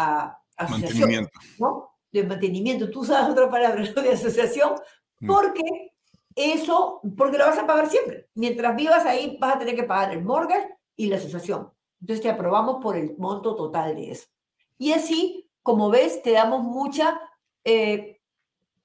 [0.57, 1.31] asociación, mantenimiento.
[1.59, 1.91] ¿no?
[2.13, 2.91] De mantenimiento.
[2.91, 4.75] Tú usas otra palabra, De asociación,
[5.21, 5.27] mm.
[5.27, 5.93] porque
[6.35, 8.29] eso, porque lo vas a pagar siempre.
[8.35, 11.71] Mientras vivas ahí, vas a tener que pagar el mortgage y la asociación.
[12.01, 14.27] Entonces te aprobamos por el monto total de eso.
[14.77, 17.19] Y así como ves, te damos mucha
[17.65, 18.21] eh,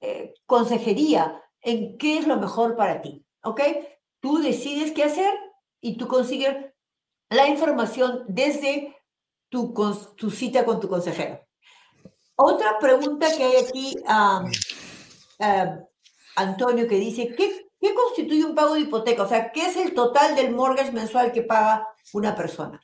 [0.00, 3.60] eh, consejería en qué es lo mejor para ti, ¿ok?
[4.18, 5.32] Tú decides qué hacer
[5.82, 6.56] y tú consigues
[7.28, 8.96] la información desde
[9.50, 9.74] tu,
[10.16, 11.46] tu cita con tu consejero.
[12.34, 13.96] Otra pregunta que hay aquí,
[16.34, 19.24] Antonio, que dice, ¿qué, ¿qué constituye un pago de hipoteca?
[19.24, 22.80] O sea, ¿qué es el total del mortgage mensual que paga una persona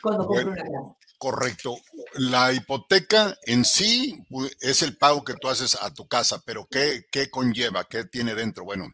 [0.00, 0.99] cuando compra una casa?
[1.20, 1.76] Correcto.
[2.14, 4.24] La hipoteca en sí
[4.60, 7.84] es el pago que tú haces a tu casa, pero ¿qué, qué conlleva?
[7.84, 8.64] ¿Qué tiene dentro?
[8.64, 8.90] Bueno,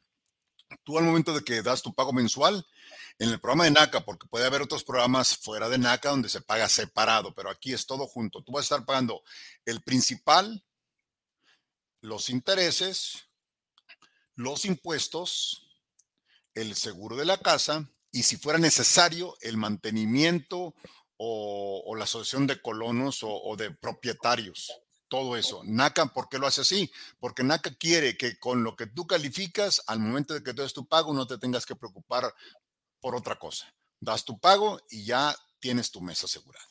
[0.84, 2.66] Tú al momento de que das tu pago mensual,
[3.18, 6.40] en el programa de NACA, porque puede haber otros programas fuera de NACA donde se
[6.40, 8.42] paga separado, pero aquí es todo junto.
[8.42, 9.22] Tú vas a estar pagando
[9.64, 10.64] el principal,
[12.00, 13.28] los intereses,
[14.34, 15.62] los impuestos,
[16.54, 20.74] el seguro de la casa y si fuera necesario el mantenimiento
[21.18, 24.80] o, la asociación de colonos o, de propietarios.
[25.08, 25.62] Todo eso.
[25.64, 26.90] NACA, ¿por qué lo hace así?
[27.20, 30.72] Porque NACA quiere que con lo que tú calificas, al momento de que tú des
[30.72, 32.24] tu pago, no te tengas que preocupar
[33.00, 33.72] por otra cosa.
[34.00, 36.66] Das tu pago y ya tienes tu mes asegurado.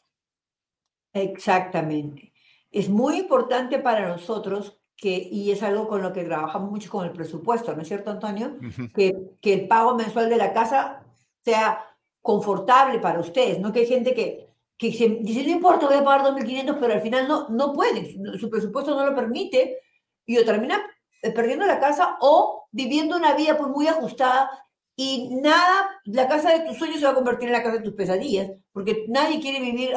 [1.14, 2.34] Exactamente.
[2.72, 7.06] Es muy importante para nosotros que, y es algo con lo que trabajamos mucho con
[7.06, 8.58] el presupuesto, ¿no es cierto, Antonio?
[8.94, 11.06] que, que el pago mensual de la casa
[11.42, 11.95] sea
[12.26, 13.72] confortable para ustedes, ¿no?
[13.72, 17.28] Que hay gente que, que dice, no importa, voy a pagar 2.500, pero al final
[17.28, 19.78] no, no puede, su presupuesto no lo permite,
[20.26, 20.82] y o termina
[21.22, 24.50] eh, perdiendo la casa o viviendo una vida pues muy ajustada
[24.96, 27.84] y nada, la casa de tus sueños se va a convertir en la casa de
[27.84, 29.94] tus pesadillas, porque nadie quiere vivir,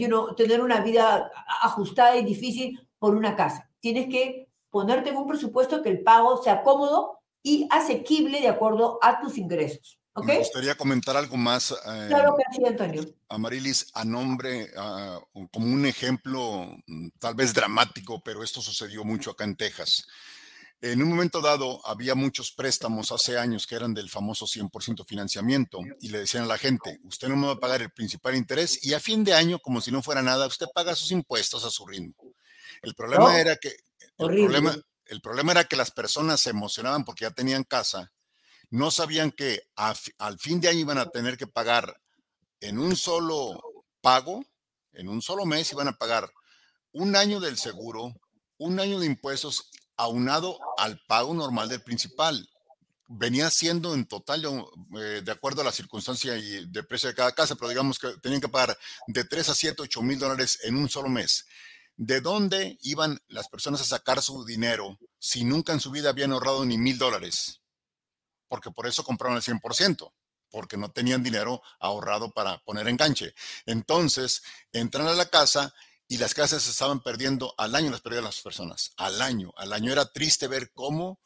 [0.00, 1.30] you know, tener una vida
[1.62, 3.70] ajustada y difícil por una casa.
[3.78, 8.98] Tienes que ponerte en un presupuesto que el pago sea cómodo y asequible de acuerdo
[9.00, 10.00] a tus ingresos.
[10.24, 11.72] Me gustaría comentar algo más.
[11.72, 13.04] Eh, claro que sí, Antonio.
[13.28, 14.70] Amarilis, a nombre,
[15.52, 20.06] como un ejemplo mm, tal vez dramático, pero esto sucedió mucho acá en Texas.
[20.80, 25.80] En un momento dado, había muchos préstamos hace años que eran del famoso 100% financiamiento
[26.00, 28.84] y le decían a la gente, usted no me va a pagar el principal interés
[28.84, 31.70] y a fin de año, como si no fuera nada, usted paga sus impuestos a
[31.70, 32.14] su ritmo.
[32.80, 34.76] El problema era que el problema,
[35.06, 38.12] el problema era que las personas se emocionaban porque ya tenían casa
[38.70, 42.00] no sabían que al fin de año iban a tener que pagar
[42.60, 43.60] en un solo
[44.00, 44.44] pago,
[44.92, 46.32] en un solo mes iban a pagar
[46.92, 48.14] un año del seguro,
[48.58, 52.48] un año de impuestos aunado al pago normal del principal.
[53.08, 54.44] Venía siendo en total,
[54.98, 58.08] eh, de acuerdo a la circunstancia y de precio de cada casa, pero digamos que
[58.18, 58.76] tenían que pagar
[59.06, 61.46] de 3 a 7, 8 mil dólares en un solo mes.
[61.96, 66.32] ¿De dónde iban las personas a sacar su dinero si nunca en su vida habían
[66.32, 67.60] ahorrado ni mil dólares?
[68.48, 70.12] Porque por eso compraron el 100%,
[70.50, 73.34] porque no tenían dinero ahorrado para poner enganche.
[73.66, 75.74] Entonces, entran a la casa
[76.08, 79.52] y las casas se estaban perdiendo al año, las perdían las personas, al año.
[79.56, 81.20] Al año era triste ver cómo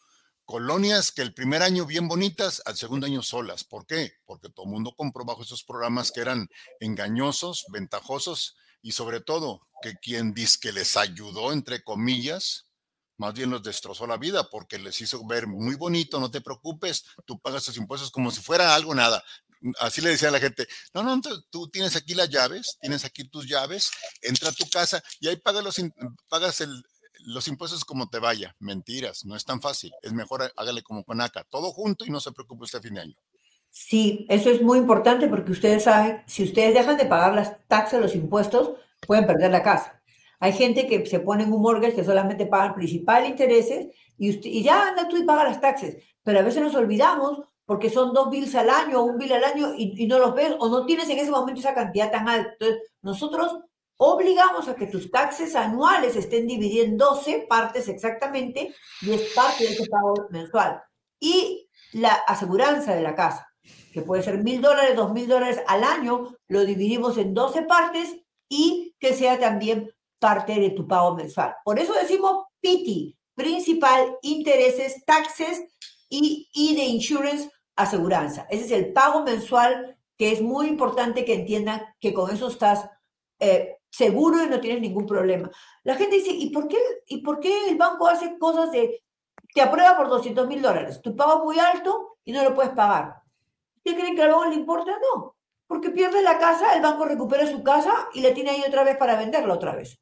[0.45, 3.65] colonias que el primer año bien bonitas, al segundo año solas.
[3.65, 4.15] ¿Por qué?
[4.27, 6.49] Porque todo el mundo compró bajo esos programas que eran
[6.81, 12.67] engañosos, ventajosos y sobre todo que quien dice que les ayudó, entre comillas,
[13.17, 17.05] más bien los destrozó la vida porque les hizo ver muy bonito, no te preocupes,
[17.25, 19.23] tú pagas tus impuestos como si fuera algo nada.
[19.79, 21.21] Así le decía a la gente, no, no,
[21.51, 25.37] tú tienes aquí las llaves, tienes aquí tus llaves, entra a tu casa y ahí
[25.37, 25.77] pagas los,
[26.29, 26.65] pagas
[27.27, 28.57] los impuestos como te vaya.
[28.59, 29.93] Mentiras, no es tan fácil.
[30.03, 32.95] Es mejor hágale como con ACA, todo junto y no se preocupe usted a fin
[32.95, 33.15] de año.
[33.71, 38.01] Sí, eso es muy importante porque ustedes saben, si ustedes dejan de pagar las taxas,
[38.01, 40.02] los impuestos, pueden perder la casa.
[40.43, 43.87] Hay gente que se pone en un mortgage que solamente paga el principal intereses
[44.19, 46.03] y ya anda tú y paga las taxes.
[46.25, 49.45] Pero a veces nos olvidamos porque son dos bills al año o un bill al
[49.45, 52.51] año y, no los ves o no tienes en ese momento esa cantidad tan alta.
[52.59, 53.57] Entonces, nosotros
[53.99, 59.63] obligamos a que tus taxes anuales estén divididos en 12 partes exactamente y es parte
[59.63, 60.83] de ese pago mensual.
[61.21, 63.47] Y la aseguranza de la casa,
[63.93, 68.17] que puede ser mil dólares, dos mil dólares al año, lo dividimos en 12 partes
[68.49, 69.89] y que sea también
[70.23, 71.57] parte de tu pago mensual.
[71.65, 75.61] Por eso decimos PITI, principal, intereses, taxes
[76.09, 78.47] y, y de insurance, aseguranza.
[78.49, 82.89] Ese es el pago mensual que es muy importante que entiendan que con eso estás
[83.41, 85.51] eh, seguro y no tienes ningún problema.
[85.83, 89.03] La gente dice, ¿y por qué, ¿y por qué el banco hace cosas de,
[89.53, 91.03] te aprueba por 200 mil dólares?
[91.03, 93.17] Tu pago es muy alto y no lo puedes pagar.
[93.85, 94.93] ¿Qué creen que al banco le importa?
[94.93, 95.35] No,
[95.67, 98.97] porque pierde la casa, el banco recupera su casa y la tiene ahí otra vez
[98.97, 99.99] para venderla otra vez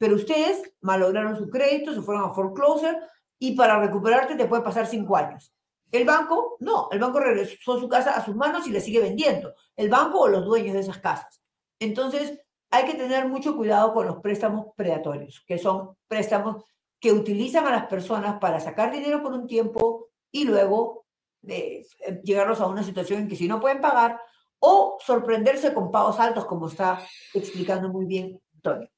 [0.00, 2.96] pero ustedes malograron su crédito, se fueron a foreclosure
[3.38, 5.52] y para recuperarte te puede pasar cinco años.
[5.92, 9.52] El banco, no, el banco regresó su casa a sus manos y le sigue vendiendo.
[9.76, 11.42] El banco o los dueños de esas casas.
[11.78, 12.40] Entonces,
[12.70, 16.64] hay que tener mucho cuidado con los préstamos predatorios, que son préstamos
[16.98, 21.04] que utilizan a las personas para sacar dinero por un tiempo y luego
[21.42, 24.18] de, eh, llegarlos a una situación en que si no pueden pagar
[24.60, 27.02] o sorprenderse con pagos altos, como está
[27.34, 28.88] explicando muy bien Antonio.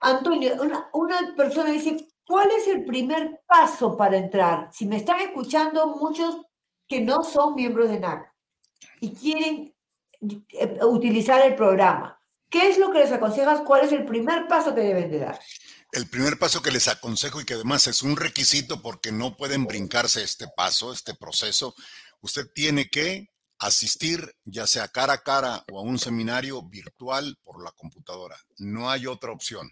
[0.00, 0.54] Antonio,
[0.94, 4.70] una, persona dice, ¿cuál es el primer paso para entrar?
[4.72, 6.36] Si me están escuchando muchos
[6.88, 8.32] que no son miembros de NAC
[9.00, 9.74] y quieren
[10.20, 13.60] eh, utilizar el programa, ¿qué es lo que les aconsejas?
[13.60, 15.38] ¿Cuál es el primer paso que deben de dar?
[15.92, 19.66] El primer paso que les aconsejo y que además es un requisito porque no pueden
[19.66, 21.74] brincarse este paso, este proceso,
[22.20, 23.28] usted tiene que
[23.58, 28.36] asistir ya sea cara a cara o a un seminario virtual por la computadora.
[28.56, 29.70] No hay otra opción.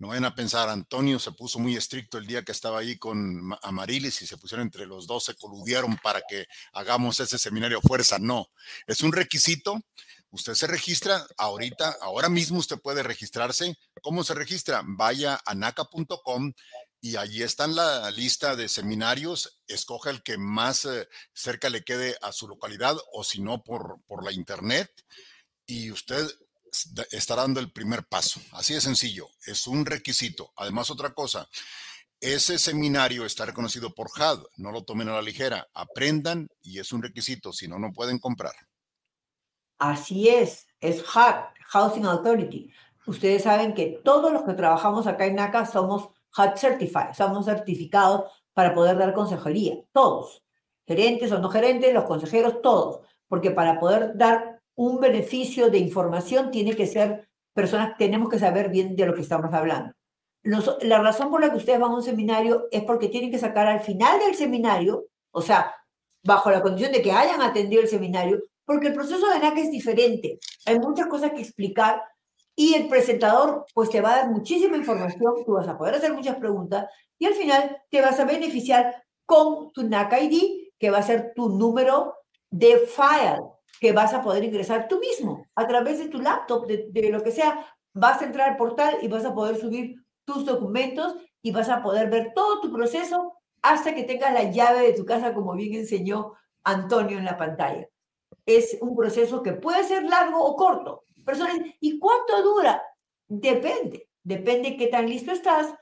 [0.00, 3.54] No vayan a pensar, Antonio se puso muy estricto el día que estaba ahí con
[3.62, 8.18] Amarilis y se pusieron entre los dos, se coludieron para que hagamos ese seminario fuerza.
[8.18, 8.50] No,
[8.86, 9.78] es un requisito.
[10.30, 13.76] Usted se registra ahorita, ahora mismo usted puede registrarse.
[14.00, 14.80] ¿Cómo se registra?
[14.86, 16.54] Vaya a naca.com
[17.02, 19.60] y allí está la lista de seminarios.
[19.66, 24.00] Escoja el que más eh, cerca le quede a su localidad o si no por,
[24.06, 24.90] por la internet.
[25.66, 26.26] Y usted
[27.10, 28.40] está dando el primer paso.
[28.52, 30.52] Así de sencillo, es un requisito.
[30.56, 31.48] Además, otra cosa,
[32.20, 36.92] ese seminario está reconocido por HUD, no lo tomen a la ligera, aprendan y es
[36.92, 38.52] un requisito, si no, no pueden comprar.
[39.78, 41.34] Así es, es HUD,
[41.68, 42.70] Housing Authority.
[43.06, 48.30] Ustedes saben que todos los que trabajamos acá en NACA somos HUD Certified, somos certificados
[48.52, 50.44] para poder dar consejería, todos,
[50.86, 56.50] gerentes o no gerentes, los consejeros, todos, porque para poder dar un beneficio de información
[56.50, 59.92] tiene que ser personas, tenemos que saber bien de lo que estamos hablando.
[60.42, 63.66] la razón por la que ustedes van a un seminario es porque tienen que sacar
[63.66, 65.74] al final del seminario, o sea,
[66.24, 69.70] bajo la condición de que hayan atendido el seminario, porque el proceso de NACA es
[69.70, 70.38] diferente.
[70.64, 72.02] Hay muchas cosas que explicar
[72.56, 76.14] y el presentador pues te va a dar muchísima información, tú vas a poder hacer
[76.14, 76.86] muchas preguntas
[77.18, 81.34] y al final te vas a beneficiar con tu NACA ID, que va a ser
[81.36, 82.14] tu número
[82.50, 87.10] de file que vas a poder ingresar tú mismo a través de tu laptop, de,
[87.10, 87.66] lo que sea.
[87.92, 91.82] Vas a entrar al portal y vas a poder subir tus documentos y vas a
[91.82, 95.74] poder ver todo tu proceso hasta que tengas la llave de tu casa, como bien
[95.74, 97.88] enseñó Antonio en la pantalla.
[98.46, 101.04] Es un proceso que puede ser largo o corto.
[101.24, 102.82] Personas, ¿y cuánto dura?
[103.28, 104.08] Depende.
[104.22, 105.74] Depende qué tan listo estás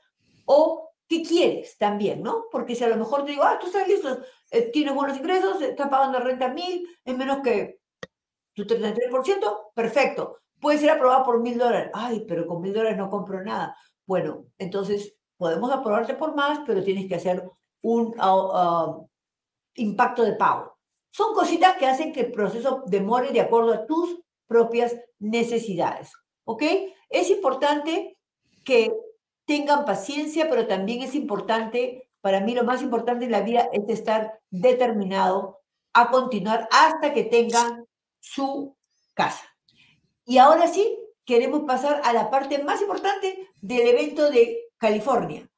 [0.45, 2.45] o qué quieres también, ¿no?
[2.51, 4.19] Porque si a lo mejor te digo, ah, tú estás listo,
[4.51, 7.78] eh, tienes buenos ingresos, estás pagando renta mil, en menos que
[8.65, 10.37] tu 33%, perfecto.
[10.59, 11.91] Puede ser aprobado por mil dólares.
[11.93, 13.75] Ay, pero con mil dólares no compro nada.
[14.05, 17.43] Bueno, entonces podemos aprobarte por más, pero tienes que hacer
[17.81, 18.97] un ah, ah,
[19.75, 20.77] impacto de pago.
[21.11, 26.11] Son cositas que hacen que el proceso demore de acuerdo a tus propias necesidades.
[26.43, 26.63] ¿Ok?
[27.09, 28.17] Es importante
[28.63, 28.91] que
[29.45, 33.87] tengan paciencia, pero también es importante, para mí lo más importante en la vida es
[33.87, 35.59] estar determinado
[35.93, 37.85] a continuar hasta que tengan
[38.19, 38.75] su
[39.13, 39.45] casa.
[40.25, 45.49] Y ahora sí, queremos pasar a la parte más importante del evento de California.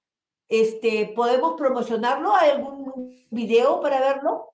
[0.48, 2.36] Este, ¿Podemos promocionarlo?
[2.36, 4.51] ¿Hay algún video para verlo?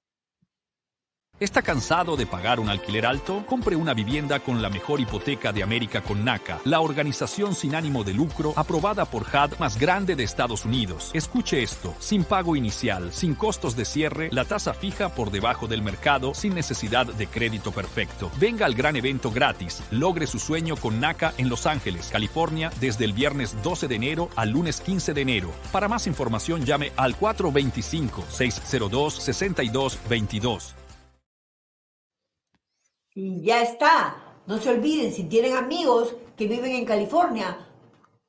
[1.40, 3.46] ¿Está cansado de pagar un alquiler alto?
[3.46, 8.04] Compre una vivienda con la mejor hipoteca de América con NACA, la organización sin ánimo
[8.04, 11.12] de lucro aprobada por HUD más grande de Estados Unidos.
[11.14, 15.84] Escuche esto, sin pago inicial, sin costos de cierre, la tasa fija por debajo del
[15.84, 18.32] mercado, sin necesidad de crédito perfecto.
[18.40, 19.84] Venga al gran evento gratis.
[19.92, 24.30] Logre su sueño con NACA en Los Ángeles, California, desde el viernes 12 de enero
[24.36, 25.52] al lunes 15 de enero.
[25.72, 30.87] Para más información llame al 425 602 6222.
[33.20, 34.16] Ya está.
[34.46, 37.68] No se olviden, si tienen amigos que viven en California,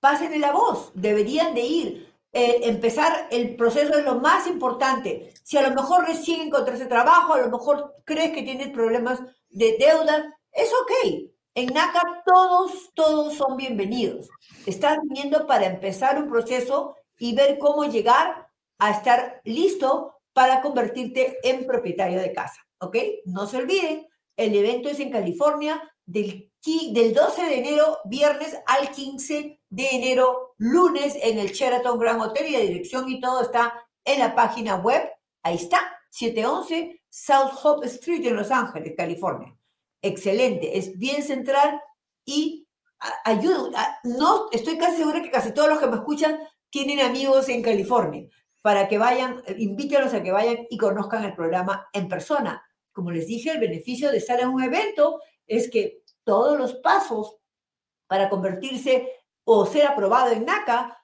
[0.01, 0.93] pásenle la voz.
[0.95, 2.15] Deberían de ir.
[2.33, 5.35] Eh, empezar el proceso es lo más importante.
[5.43, 9.21] Si a lo mejor recién encontraste trabajo, a lo mejor crees que tienes problemas
[9.51, 11.31] de deuda, es ok.
[11.55, 14.31] En NACA todos, todos son bienvenidos.
[14.65, 21.37] Estás viniendo para empezar un proceso y ver cómo llegar a estar listo para convertirte
[21.43, 22.63] en propietario de casa.
[22.79, 22.97] ¿Ok?
[23.27, 24.07] No se olviden,
[24.39, 26.51] el evento es en California del,
[26.93, 32.47] del 12 de enero, viernes, al 15 de enero, lunes, en el Sheraton Grand Hotel
[32.47, 33.75] y la dirección y todo está
[34.05, 35.03] en la página web.
[35.43, 35.81] Ahí está,
[36.11, 39.57] 711 South Hope Street en Los Ángeles, California.
[40.01, 41.81] Excelente, es bien central
[42.25, 42.69] y
[43.25, 43.99] ayuda.
[44.05, 46.39] No, estoy casi segura que casi todos los que me escuchan
[46.71, 48.29] tienen amigos en California
[48.63, 52.63] para que vayan, invítalos a que vayan y conozcan el programa en persona
[52.99, 57.37] como les dije, el beneficio de estar en un evento es que todos los pasos
[58.09, 59.09] para convertirse
[59.45, 60.99] o ser aprobado en NACA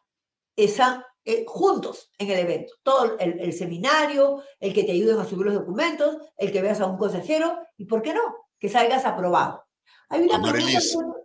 [0.56, 2.74] están eh, juntos en el evento.
[2.82, 6.86] Todo el, seminario, el que te ayuden a subir los documentos, el que veas a
[6.86, 8.22] un consejero y, ¿por qué no?
[8.58, 9.64] Que salgas aprobado.
[10.08, 10.34] Hay una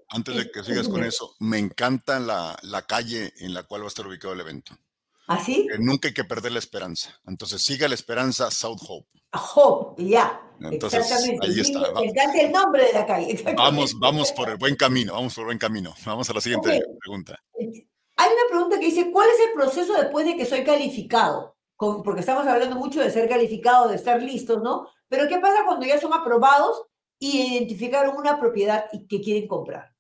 [0.10, 3.86] antes de que sigas con eso, me encanta la, la calle en la cual va
[3.86, 4.78] a estar ubicado el evento.
[5.26, 5.68] ¿Así?
[5.74, 7.20] ¿Ah, nunca hay que perder la esperanza.
[7.26, 9.19] Entonces, siga la esperanza South Hope.
[9.34, 10.42] Hope, ya.
[10.62, 11.48] Entonces, Exactamente.
[11.48, 12.40] ahí está.
[12.40, 13.44] El nombre de la calle.
[13.56, 15.94] Vamos, vamos por el buen camino, vamos por el buen camino.
[16.06, 17.40] Vamos a la siguiente pregunta.
[17.56, 21.56] Hay una pregunta que dice, ¿cuál es el proceso después de que soy calificado?
[21.80, 24.90] porque estamos hablando mucho de ser calificado, de estar listos, ¿no?
[25.08, 26.84] Pero ¿qué pasa cuando ya son aprobados
[27.18, 29.94] y identificaron una propiedad que quieren comprar?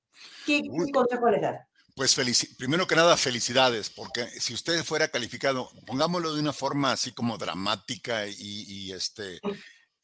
[0.46, 0.62] ¿Qué,
[0.94, 1.69] consejo les das?
[2.00, 2.16] Pues
[2.58, 7.38] primero que nada, felicidades, porque si usted fuera calificado, pongámoslo de una forma así como
[7.38, 9.42] dramática y, este,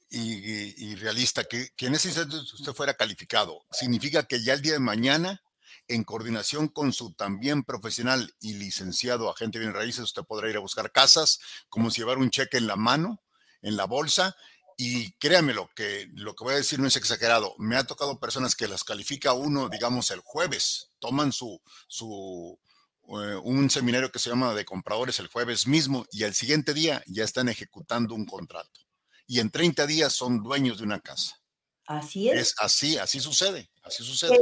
[0.10, 4.74] y, realista, que, que en ese instante usted fuera calificado, significa que ya el día
[4.74, 5.42] de mañana
[5.88, 10.58] en coordinación con su también profesional y licenciado agente de bienes raíces, usted podrá ir
[10.58, 11.40] a buscar casas,
[11.70, 13.24] como si llevar un cheque en la mano,
[13.62, 14.36] en la bolsa,
[14.78, 17.56] y créanmelo, que lo que voy a decir no es exagerado.
[17.58, 22.60] Me ha tocado personas que las califica uno, digamos, el jueves, toman su, su
[23.08, 27.04] eh, un seminario que se llama de compradores el jueves mismo y al siguiente día
[27.08, 28.82] ya están ejecutando un contrato.
[29.28, 31.40] Y en 30 días son dueños de una casa.
[31.88, 32.40] Así es.
[32.40, 34.38] Es así, así sucede, así sucede.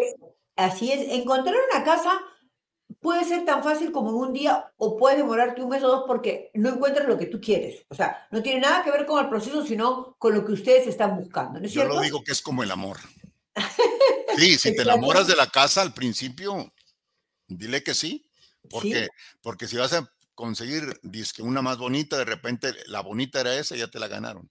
[0.55, 2.19] Así es, encontrar una casa
[3.03, 6.03] puede ser tan fácil como en un día o puede demorarte un mes o dos
[6.07, 7.85] porque no encuentras lo que tú quieres.
[7.89, 10.87] O sea, no tiene nada que ver con el proceso, sino con lo que ustedes
[10.87, 11.59] están buscando.
[11.59, 12.97] ¿no es Yo lo digo que es como el amor.
[14.35, 16.73] Sí, si te enamoras de la casa al principio,
[17.47, 18.25] dile que sí.
[18.67, 19.09] Porque,
[19.43, 23.75] porque si vas a conseguir disque una más bonita, de repente la bonita era esa,
[23.75, 24.49] ya te la ganaron.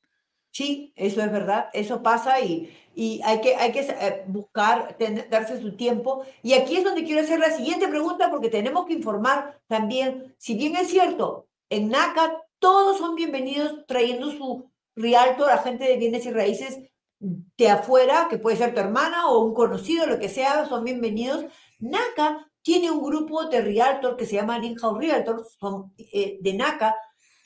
[0.52, 4.96] Sí, eso es verdad, eso pasa y, y hay que, hay que eh, buscar,
[5.30, 6.24] darse su tiempo.
[6.42, 10.54] Y aquí es donde quiero hacer la siguiente pregunta porque tenemos que informar también, si
[10.54, 16.30] bien es cierto, en NACA todos son bienvenidos trayendo su realtor, agente de bienes y
[16.30, 16.80] raíces
[17.18, 21.46] de afuera, que puede ser tu hermana o un conocido, lo que sea, son bienvenidos.
[21.78, 26.94] NACA tiene un grupo de realtor que se llama In-House Realtor, son eh, de NACA,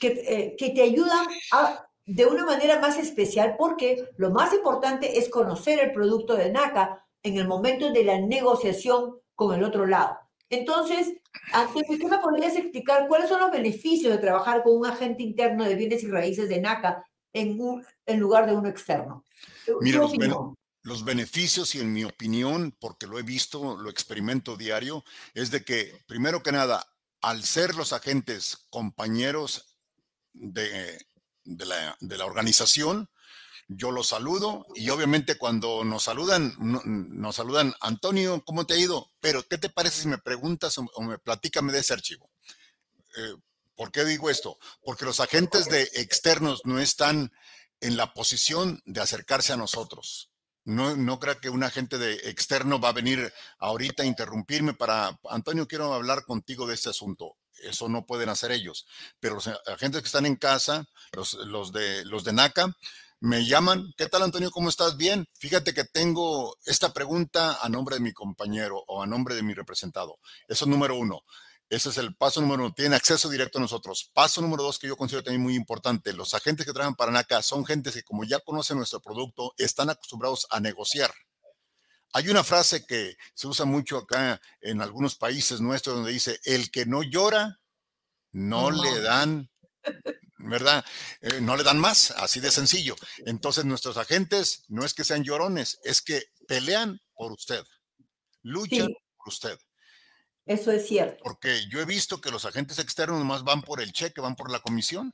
[0.01, 5.19] que, eh, que te ayudan a de una manera más especial porque lo más importante
[5.19, 9.87] es conocer el producto de NACA en el momento de la negociación con el otro
[9.87, 10.17] lado.
[10.49, 11.15] Entonces,
[11.53, 15.65] antes, ¿qué me podrías explicar cuáles son los beneficios de trabajar con un agente interno
[15.65, 19.25] de bienes y raíces de NACA en, un, en lugar de uno externo?
[19.81, 20.13] Mira, los,
[20.83, 25.03] los, beneficios, y en mi opinión, porque lo he visto, lo experimento diario,
[25.35, 26.87] es de que, primero que nada,
[27.21, 29.77] al ser los agentes compañeros
[30.33, 30.97] de
[31.47, 33.09] de la, de la organización,
[33.69, 39.11] yo los saludo y obviamente cuando nos saludan, nos saludan, Antonio, ¿cómo te ha ido?
[39.21, 42.31] Pero, ¿qué te parece si me preguntas o, me platícame de ese archivo?
[43.17, 43.35] Eh,
[43.75, 44.59] ¿Por qué digo esto?
[44.83, 47.33] Porque los agentes de externos no están
[47.81, 50.31] en la posición de acercarse a nosotros.
[50.65, 55.19] No, no creo que un agente de externo va a venir ahorita a interrumpirme para,
[55.29, 58.87] Antonio, quiero hablar contigo de este asunto eso no pueden hacer ellos.
[59.21, 62.77] Pero los agentes que están en casa, los, los, de, los de NACA,
[63.21, 64.51] me llaman, ¿qué tal Antonio?
[64.51, 64.97] ¿Cómo estás?
[64.97, 65.27] Bien.
[65.39, 69.55] Fíjate que tengo esta pregunta a nombre de mi compañero o a nombre de mi
[69.55, 70.19] representado.
[70.49, 71.23] Eso es número uno.
[71.69, 72.75] Ese es el paso número uno.
[72.75, 74.11] Tienen acceso directo a nosotros.
[74.13, 76.13] Paso número dos que yo considero también muy importante.
[76.13, 79.91] Los agentes que trabajan para NACA son gentes que como ya conocen nuestro producto, están
[79.91, 81.11] acostumbrados a negociar.
[82.13, 86.71] Hay una frase que se usa mucho acá en algunos países nuestros donde dice, el
[86.71, 87.61] que no llora,
[88.33, 89.51] no, le dan,
[90.39, 90.85] ¿verdad?
[91.21, 92.97] Eh, no le dan más, así de sencillo.
[93.27, 97.65] Entonces nuestros agentes no es que sean llorones, es que pelean por usted,
[98.43, 99.59] luchan por usted.
[100.47, 101.23] Eso es cierto.
[101.25, 104.51] Porque yo he visto que los agentes externos nomás van por el cheque, van por
[104.51, 105.13] la comisión.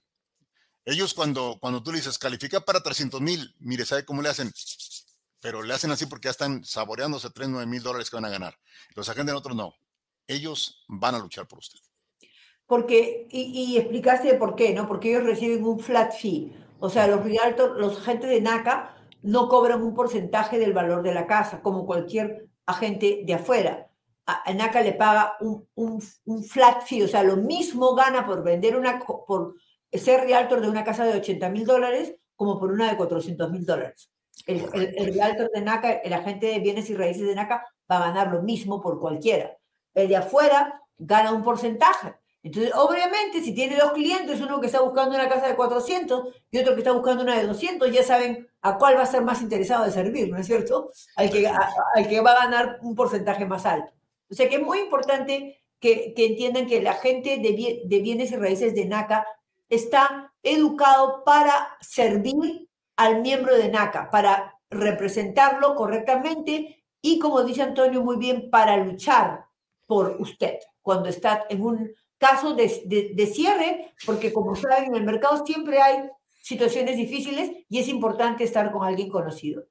[0.84, 4.52] Ellos cuando, cuando tú le dices, califica para 300 mil, mire, ¿sabe cómo le hacen?
[5.42, 8.30] Pero le hacen así porque ya están saboreándose 3, 9 mil dólares que van a
[8.30, 8.54] ganar.
[8.94, 9.74] Los agentes de otros no.
[10.28, 11.80] Ellos van a luchar por usted.
[12.64, 14.86] Porque, y, y, explicaste por qué, ¿no?
[14.86, 16.52] Porque ellos reciben un flat fee.
[16.78, 21.12] O sea, los realtor, los agentes de NACA no cobran un porcentaje del valor de
[21.12, 23.90] la casa, como cualquier agente de afuera.
[24.26, 28.44] A, NACA le paga un, un, un, flat fee, o sea, lo mismo gana por
[28.44, 29.56] vender una, por
[29.92, 33.66] ser realtor de una casa de 80 mil dólares como por una de 400 mil
[33.66, 34.11] dólares.
[34.46, 38.08] El, el, realtor de NACA, el agente de bienes y raíces de NACA, va a
[38.08, 39.56] ganar lo mismo por cualquiera.
[39.94, 42.14] El de afuera gana un porcentaje.
[42.42, 46.58] Entonces, obviamente, si tiene dos clientes, uno que está buscando una casa de 400 y
[46.58, 49.40] otro que está buscando una de 200, ya saben a cuál va a ser más
[49.42, 50.90] interesado de servir, ¿no es cierto?
[51.14, 53.92] Al que, al que va a ganar un porcentaje más alto.
[54.28, 58.32] O sea que es muy importante que, que entiendan que el agente de, de bienes
[58.32, 59.24] y raíces de NACA
[59.68, 62.68] está educado para servir
[63.04, 69.46] al miembro de NACA para representarlo correctamente y, como dice Antonio muy bien, para luchar
[69.86, 72.68] por usted cuando está en un caso de,
[73.32, 76.08] cierre, porque como saben, en el mercado siempre hay
[76.40, 79.64] situaciones difíciles y es importante estar con alguien conocido.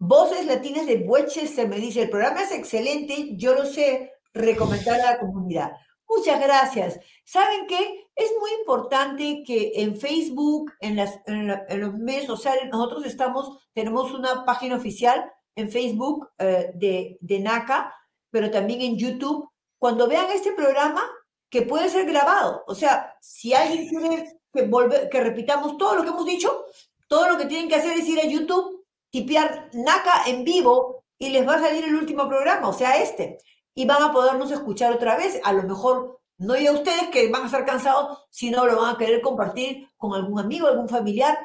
[0.00, 5.12] Voces Latinas de se me dice, el programa es excelente, yo lo sé, recomendar a
[5.12, 5.72] la comunidad.
[6.08, 7.00] Muchas gracias.
[7.24, 8.08] ¿Saben qué?
[8.16, 14.12] Es muy importante que en Facebook, en, las, en, los medios sociales, nosotros estamos, tenemos
[14.12, 17.94] una página oficial en Facebook eh, de, NACA,
[18.30, 19.50] pero también en YouTube.
[19.78, 21.02] Cuando vean este programa,
[21.50, 22.64] que puede ser grabado.
[22.66, 26.64] O sea, si alguien quiere que, que repitamos todo lo que hemos dicho,
[27.06, 31.30] todo lo que tienen que hacer es ir a YouTube, tipear NACA en vivo y
[31.30, 33.38] les va a salir el último programa, o sea, este.
[33.78, 35.40] Y van a podernos escuchar otra vez.
[35.44, 38.98] A lo mejor no ya ustedes que van a estar cansados, sino lo van a
[38.98, 41.38] querer compartir con algún amigo, algún familiar.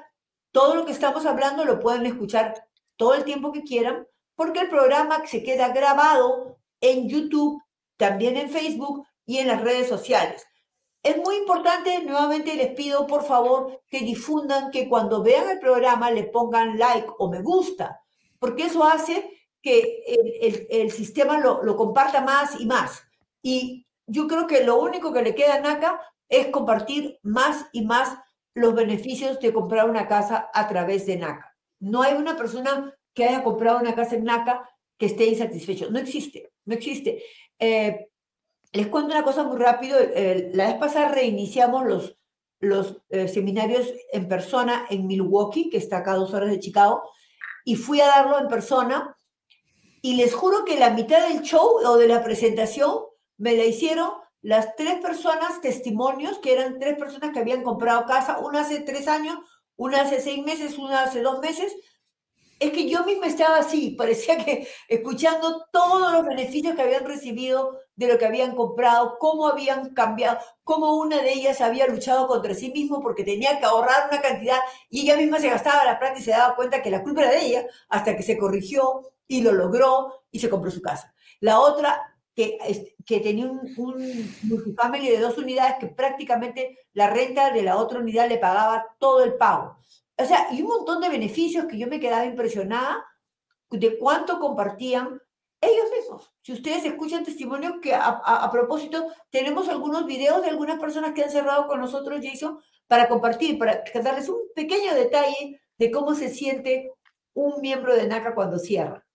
[0.51, 2.55] Todo lo que estamos hablando lo pueden escuchar
[2.95, 7.61] todo el tiempo que quieran, porque el programa se queda grabado en YouTube,
[7.97, 10.43] también en Facebook y en las redes sociales.
[11.03, 16.09] Es muy importante, nuevamente les pido por favor que difundan, que cuando vean el programa
[16.09, 18.01] le pongan like o me gusta,
[18.39, 20.03] porque eso hace que
[20.69, 23.01] el, sistema lo, comparta más y más.
[23.41, 27.85] Y yo creo que lo único que le queda a NACA es compartir más y
[27.85, 28.15] más
[28.53, 31.55] los beneficios de comprar una casa a través de NACA.
[31.79, 35.89] No hay una persona que haya comprado una casa en NACA que esté insatisfecho.
[35.89, 37.23] No existe, no existe.
[37.57, 38.09] Eh,
[38.73, 39.97] les cuento una cosa muy rápido.
[40.53, 42.17] la vez pasada reiniciamos los,
[42.59, 47.03] los eh, seminarios en persona en Milwaukee, que está acá a dos horas de Chicago,
[47.63, 49.17] y fui a darlo en persona.
[50.05, 53.05] Y les juro que la mitad del show o de la presentación
[53.37, 58.39] me la hicieron las tres personas, testimonios, que eran tres personas que habían comprado casa,
[58.39, 59.39] una hace tres años,
[59.77, 61.73] una hace seis meses, una hace dos meses,
[62.59, 67.79] es que yo misma estaba así, parecía que escuchando todos los beneficios que habían recibido
[67.95, 72.53] de lo que habían comprado, cómo habían cambiado, cómo una de ellas había luchado contra
[72.53, 76.19] sí mismo porque tenía que ahorrar una cantidad y ella misma se gastaba la plata
[76.19, 79.41] y se daba cuenta que la culpa era de ella hasta que se corrigió y
[79.41, 81.13] lo logró y se compró su casa.
[81.39, 82.01] La otra
[82.35, 82.57] que,
[83.05, 87.99] que tenía un, un multifamily de dos unidades que prácticamente la renta de la otra
[87.99, 89.77] unidad le pagaba todo el pago.
[90.17, 93.05] O sea, y un montón de beneficios que yo me quedaba impresionada
[93.69, 95.19] de cuánto compartían
[95.59, 96.31] ellos mismos.
[96.41, 101.31] Si ustedes escuchan testimonios que a, propósito, tenemos algunos videos de algunas personas que han
[101.31, 106.91] cerrado con nosotros, Jason, para compartir, para darles un pequeño detalle de cómo se siente
[107.33, 109.05] un miembro de NACA cuando cierra.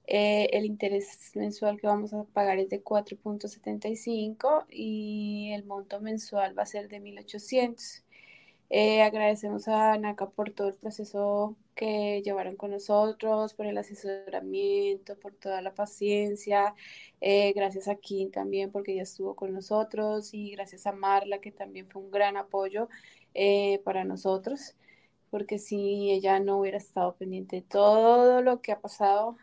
[0.05, 6.55] Eh, el interés mensual que vamos a pagar es de 4.75 y el monto mensual
[6.55, 8.03] va a ser de 1.800.
[8.73, 15.19] Eh, agradecemos a NACA por todo el proceso que llevaron con nosotros, por el asesoramiento,
[15.19, 16.73] por toda la paciencia.
[17.19, 21.51] Eh, gracias a Kim también porque ella estuvo con nosotros y gracias a Marla que
[21.51, 22.87] también fue un gran apoyo
[23.33, 24.75] eh, para nosotros
[25.29, 29.37] porque si ella no hubiera estado pendiente de todo lo que ha pasado,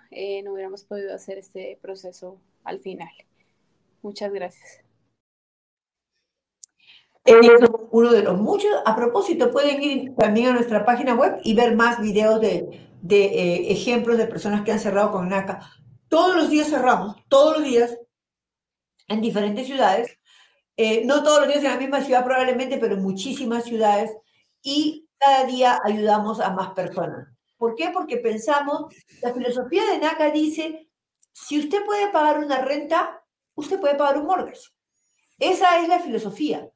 [0.45, 3.11] no hubiéramos podido hacer este proceso al final.
[4.03, 4.88] Muchas gracias
[7.29, 8.71] es uno de los muchos.
[8.85, 13.25] A propósito, pueden ir también a nuestra página web y ver más videos de, de
[13.25, 15.61] eh, ejemplos de personas que han cerrado con NACA.
[16.09, 17.99] Todos los días cerramos, todos los días,
[19.09, 20.19] en diferentes ciudades.
[20.77, 24.11] Eh, no todos los días en la misma ciudad probablemente, pero en muchísimas ciudades.
[24.63, 27.29] Y cada día ayudamos a más personas.
[27.57, 27.91] ¿Por qué?
[27.93, 30.89] Porque pensamos, la filosofía de NACA dice,
[31.33, 33.23] si usted puede pagar una renta,
[33.55, 34.71] usted puede pagar un mortgage.
[35.39, 36.69] Esa es la filosofía.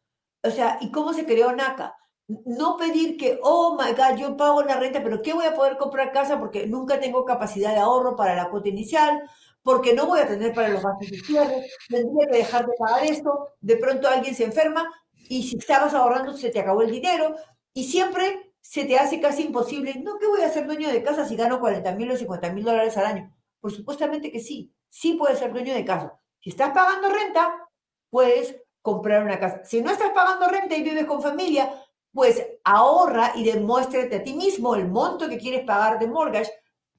[0.45, 1.97] O sea, ¿y cómo se creó NACA?
[2.29, 5.77] No pedir que, oh my God, yo pago la renta, pero ¿qué voy a poder
[5.77, 6.39] comprar casa?
[6.39, 9.23] Porque nunca tengo capacidad de ahorro para la cuota inicial,
[9.63, 13.05] porque no voy a tener para los gastos de cierre, tendría que dejar de pagar
[13.05, 14.91] esto, de pronto alguien se enferma
[15.29, 17.35] y si estabas ahorrando se te acabó el dinero
[17.73, 21.27] y siempre se te hace casi imposible, no, ¿qué voy a ser dueño de casa
[21.27, 23.37] si gano 40 mil o 50 mil dólares al año?
[23.61, 26.19] Por supuestamente que sí, sí puedes ser dueño de casa.
[26.41, 27.69] Si estás pagando renta,
[28.11, 29.65] puedes comprar una casa.
[29.65, 31.73] Si no estás pagando renta y vives con familia,
[32.13, 36.51] pues ahorra y demuéstrate a ti mismo el monto que quieres pagar de mortgage,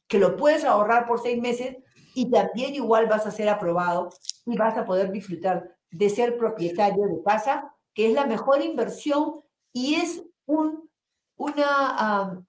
[0.07, 1.77] que lo puedes ahorrar por seis meses
[2.15, 4.09] y también igual vas a ser aprobado
[4.45, 9.41] y vas a poder disfrutar de ser propietario de casa, que es la mejor inversión
[9.71, 10.89] y es un
[11.35, 12.45] una,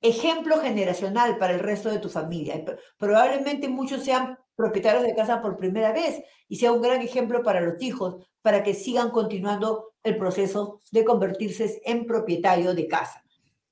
[0.00, 2.64] ejemplo generacional para el resto de tu familia.
[2.96, 7.60] Probablemente muchos sean propietarios de casa por primera vez y sea un gran ejemplo para
[7.62, 13.24] los hijos, para que sigan continuando el proceso de convertirse en propietario de casa.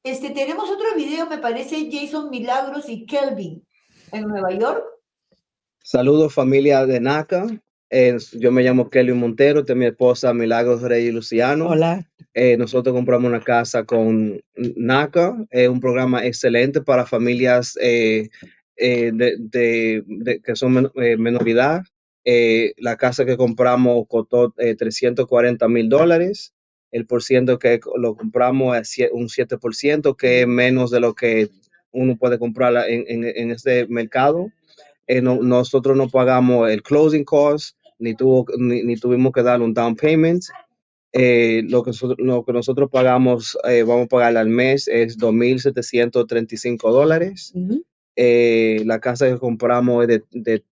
[0.02, 3.66] Este, tenemos otro video, me parece, Jason Milagros y Kelvin
[4.12, 4.82] en Nueva York.
[5.82, 7.46] Saludos familia de NACA.
[7.90, 11.68] Eh, yo me llamo Kelly Montero, de mi esposa Milagros Rey Luciano.
[11.68, 12.06] Hola.
[12.34, 17.76] Eh, nosotros compramos una casa con NACA, es un programa excelente para familias
[18.78, 21.82] eh, eh, de, de- de- que son men- eh, menoridad.
[22.24, 26.54] Eh, la casa que compramos costó eh, 340 mil dólares.
[26.92, 31.50] El por ciento que lo compramos es un 7%, que es menos de lo que
[31.92, 34.48] uno puede comprar en, en, en este mercado.
[35.06, 39.62] Eh, no- nosotros no pagamos el closing cost, ni, tuvo, ni, ni tuvimos que dar
[39.62, 40.44] un down payment.
[41.12, 45.18] Eh, lo, que nosotros, lo que nosotros pagamos, eh, vamos a pagar al mes, es
[45.18, 47.52] 2.735 dólares.
[47.54, 47.84] Ujú.
[48.20, 50.64] Eh, la casa que compramos es de, de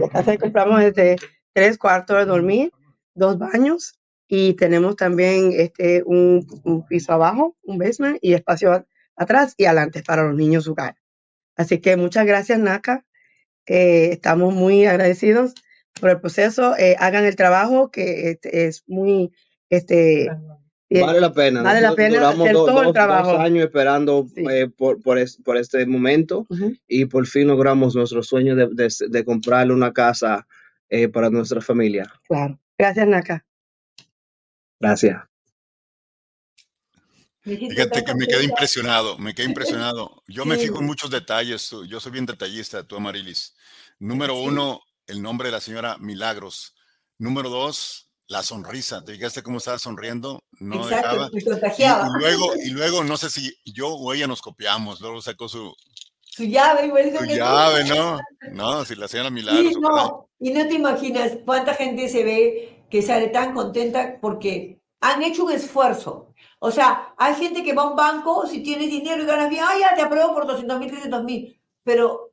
[0.00, 1.16] La casa que compramos es de
[1.52, 2.72] tres cuartos de dormir,
[3.14, 3.94] dos baños
[4.26, 9.66] y tenemos también este un, un piso abajo, un basement y espacio a- atrás y
[9.66, 10.96] adelante para los niños jugar.
[11.56, 13.04] Así que muchas gracias, NACA.
[13.66, 15.54] Eh, estamos muy agradecidos
[16.00, 16.76] por el proceso.
[16.76, 19.30] Eh, hagan el trabajo que este, es muy
[19.70, 20.30] este
[20.90, 21.62] bien- Vale la pena.
[21.62, 23.38] Vale la pena duramos hacer do- todo el dos- dos trabajo.
[23.38, 24.44] años esperando Sí.
[24.50, 28.68] eh, por, por, es- por este momento Ujú, y por fin logramos nuestro sueño de,
[28.72, 30.46] de, de comprarle una casa
[30.90, 32.10] eh, para nuestra familia.
[32.26, 32.58] claro.
[32.78, 33.44] Gracias, NACA.
[34.80, 35.20] Gracias.
[37.42, 40.22] Fíjate que me quedé impresionado, me quedé impresionado.
[40.26, 43.54] Yo me fijo en muchos detalles, tú- yo soy bien detallista, tú Amarilis.
[43.98, 44.42] Número Sí.
[44.46, 46.74] uno, el nombre de la señora Milagros.
[47.18, 49.02] Número dos, la sonrisa.
[49.04, 50.44] ¿Te fijaste cómo estaba sonriendo?
[50.60, 55.00] No Exacto, Y, y luego, y luego, no sé si yo o ella nos copiamos,
[55.00, 55.74] luego sacó su,
[56.20, 57.36] Su llave, igualito su que tú.
[57.36, 58.18] llave, ¿no?
[58.52, 59.72] No, si la señora Milagros.
[59.72, 64.80] Sí, no, y no te imaginas cuánta gente se ve que sale tan contenta porque
[65.00, 66.34] han hecho un esfuerzo.
[66.60, 69.64] O sea, hay gente que va a un banco, si tienes dinero y ganas bien,
[69.66, 72.32] ah, ya te apruebo por 200 mil, 300 mil, pero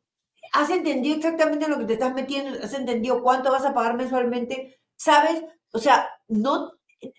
[0.53, 3.95] has entendido exactamente en lo que te estás metiendo, has entendido cuánto vas a pagar
[3.95, 5.43] mensualmente, ¿sabes?
[5.75, 6.71] O sea, no,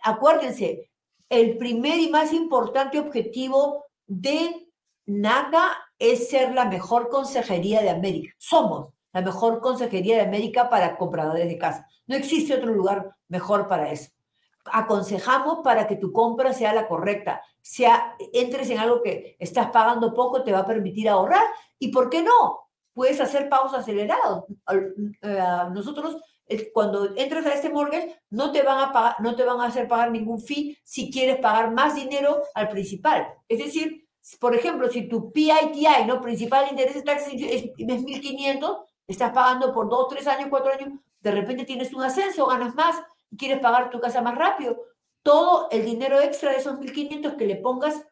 [0.02, 0.90] acuérdense,
[1.28, 4.70] el primer y más importante objetivo de
[5.04, 8.34] NACA es ser la mejor consejería de América.
[8.38, 11.86] Somos la mejor consejería de América para compradores de casa.
[12.06, 14.10] No existe otro lugar mejor para eso.
[14.64, 20.14] Aconsejamos para que tu compra sea la correcta, sea entres en algo que estás pagando
[20.14, 21.44] poco, te va a permitir ahorrar
[21.78, 22.70] y ¿por qué no?
[22.94, 24.44] Puedes hacer pagos acelerados.
[25.22, 25.42] Eh,
[25.72, 26.16] nosotros
[26.72, 29.88] cuando entras a este mortgage no te van a pagar, no te van a hacer
[29.88, 33.26] pagar ningún fee si quieres pagar más dinero al principal.
[33.48, 34.06] Es decir,
[34.40, 36.20] por ejemplo, si tu PITI, ¿no?
[36.20, 41.30] Principal interés taxes es, es 1.500, estás pagando por 2, 3 años, 4 años, de
[41.30, 42.96] repente tienes un ascenso, ganas más
[43.30, 44.76] y quieres pagar tu casa más rápido.
[45.22, 48.04] Todo el dinero extra de esos 1.500 que le pongas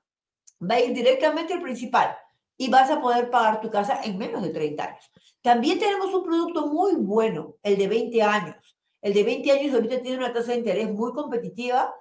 [0.61, 2.17] va a ir directamente al principal
[2.57, 5.11] y vas a poder pagar tu casa en menos de 30 años.
[5.45, 8.79] También tenemos un producto muy bueno, el de 20 años.
[9.03, 11.95] El de 20 años ahorita tiene una tasa de interés muy competitiva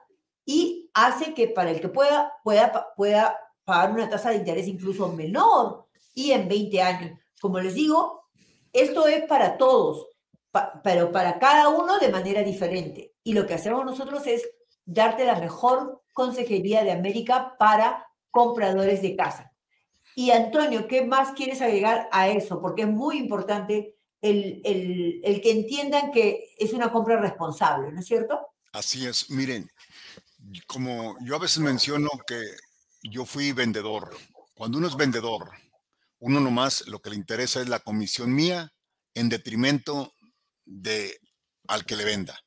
[0.45, 5.11] y hace que para el que pueda, pueda, pueda pagar una tasa de interés incluso
[5.11, 7.19] menor y en 20 años.
[7.41, 8.29] Como les digo,
[8.71, 10.07] esto es para todos,
[10.81, 13.13] pero para cada uno de manera diferente.
[13.25, 14.49] Y lo que hacemos nosotros es
[14.85, 19.53] darte la mejor consejería de América para compradores de casa.
[20.16, 22.61] Y Antonio, ¿qué más quieres agregar a eso?
[22.61, 28.05] Porque es muy importante el, el, que entiendan que es una compra responsable, ¿no es
[28.05, 28.39] cierto?
[28.72, 29.30] Así es.
[29.30, 29.70] Miren,
[30.66, 32.41] como yo a veces menciono que
[33.03, 34.16] yo fui vendedor.
[34.53, 35.51] Cuando uno es vendedor,
[36.20, 38.72] uno nomás lo que le interesa es la comisión mía
[39.14, 40.14] en detrimento
[40.66, 41.20] de
[41.68, 42.39] al que le venda.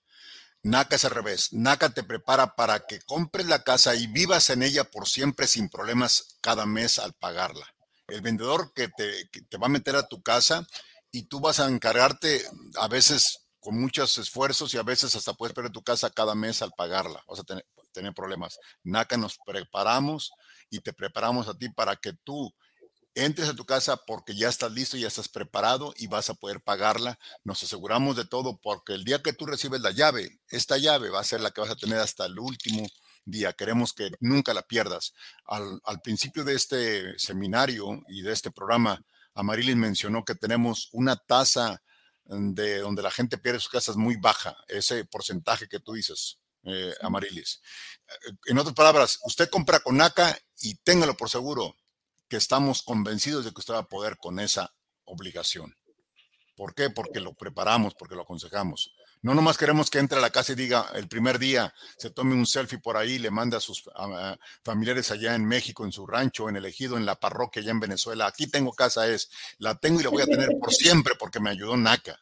[0.67, 1.53] NACA es al revés.
[1.53, 5.69] NACA te prepara para que compres la casa y vivas en ella por siempre sin
[5.69, 7.73] problemas cada mes al pagarla.
[8.09, 10.67] El vendedor que te, va a meter a tu casa
[11.13, 12.43] y tú vas a encargarte
[12.81, 16.61] a veces con muchos esfuerzos y a veces hasta puedes perder tu casa cada mes
[16.63, 17.23] al pagarla.
[17.29, 18.59] Vas a tener, tener problemas.
[18.83, 20.33] NACA nos preparamos
[20.69, 22.53] y te preparamos a ti para que tú
[23.17, 26.61] entres a tu casa porque ya estás listo, ya estás preparado y vas a poder
[26.61, 27.19] pagarla.
[27.45, 31.21] Nos aseguramos de todo porque el día que tú recibes la llave, esta llave va
[31.21, 32.87] a ser la que vas a tener hasta el último
[33.25, 33.55] día.
[33.55, 35.15] Queremos que nunca la pierdas.
[35.47, 39.03] Al, al principio de este seminario y de este programa,
[39.35, 41.83] Amarilis mencionó que tenemos una tasa
[42.25, 46.93] de donde la gente pierde sus casas muy baja, ese porcentaje que tú dices, eh,
[47.01, 47.63] Amarilis.
[48.47, 51.77] En otras palabras, usted compra con NACA y téngalo por seguro
[52.29, 54.75] que estamos convencidos de que usted va a poder con esa
[55.05, 55.77] obligación.
[56.57, 56.91] ¿Por qué?
[56.91, 58.95] Porque lo preparamos, porque lo aconsejamos.
[59.23, 62.35] No nomás queremos que entre a la casa y diga el primer día, se tome
[62.35, 63.85] un selfie por ahí, le manda a sus
[64.63, 67.81] familiares allá en México, en su rancho, en el ejido, en la parroquia allá en
[67.81, 68.27] Venezuela.
[68.27, 71.51] Aquí tengo casa, es, la tengo y la voy a tener por siempre porque me
[71.51, 72.19] ayudó NACA.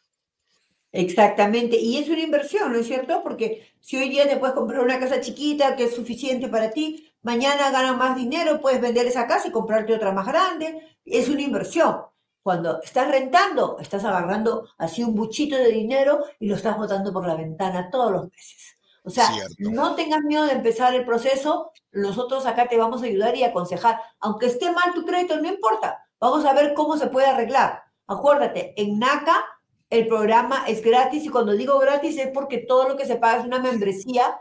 [0.92, 3.20] Exactamente, y es una inversión, ¿no es cierto?
[3.24, 7.12] Porque si hoy día te puedes comprar una casa chiquita que es suficiente para ti,
[7.24, 11.42] mañana ganas más dinero, puedes vender esa casa y comprarte otra más grande, es una
[11.42, 12.02] inversión.
[12.42, 17.26] Cuando estás rentando, estás agarrando así un buchito de dinero y lo estás botando por
[17.26, 18.76] la ventana todos los meses.
[19.02, 23.36] O sea, no tengas miedo de empezar el proceso, nosotros acá te vamos a ayudar
[23.36, 23.98] y aconsejar.
[24.20, 27.82] Aunque esté mal tu crédito, no importa, vamos a ver cómo se puede arreglar.
[28.06, 29.44] Acuérdate, en NACA
[29.88, 33.40] el programa es gratis y cuando digo gratis es porque todo lo que se paga
[33.40, 34.40] es una membresía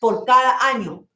[0.00, 1.06] por cada año.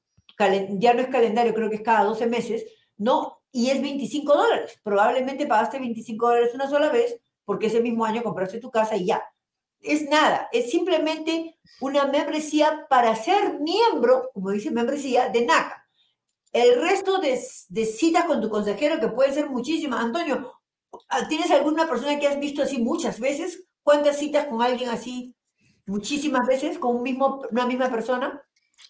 [0.79, 2.65] Ya no es calendario, creo que es cada 12 meses,
[2.97, 3.41] ¿no?
[3.51, 4.79] Y es 25 dólares.
[4.83, 9.07] Probablemente pagaste 25 dólares una sola vez porque ese mismo año compraste tu casa y
[9.07, 9.23] ya.
[9.81, 15.89] Es nada, es simplemente una membresía para ser miembro, como dice membresía, de NACA.
[16.53, 20.05] El resto de, de citas con tu consejero, que pueden ser muchísimas.
[20.05, 20.61] Antonio,
[21.29, 23.65] ¿tienes alguna persona que has visto así muchas veces?
[23.83, 25.35] ¿Cuántas citas con alguien así?
[25.87, 28.43] Muchísimas veces, con un mismo, una misma persona.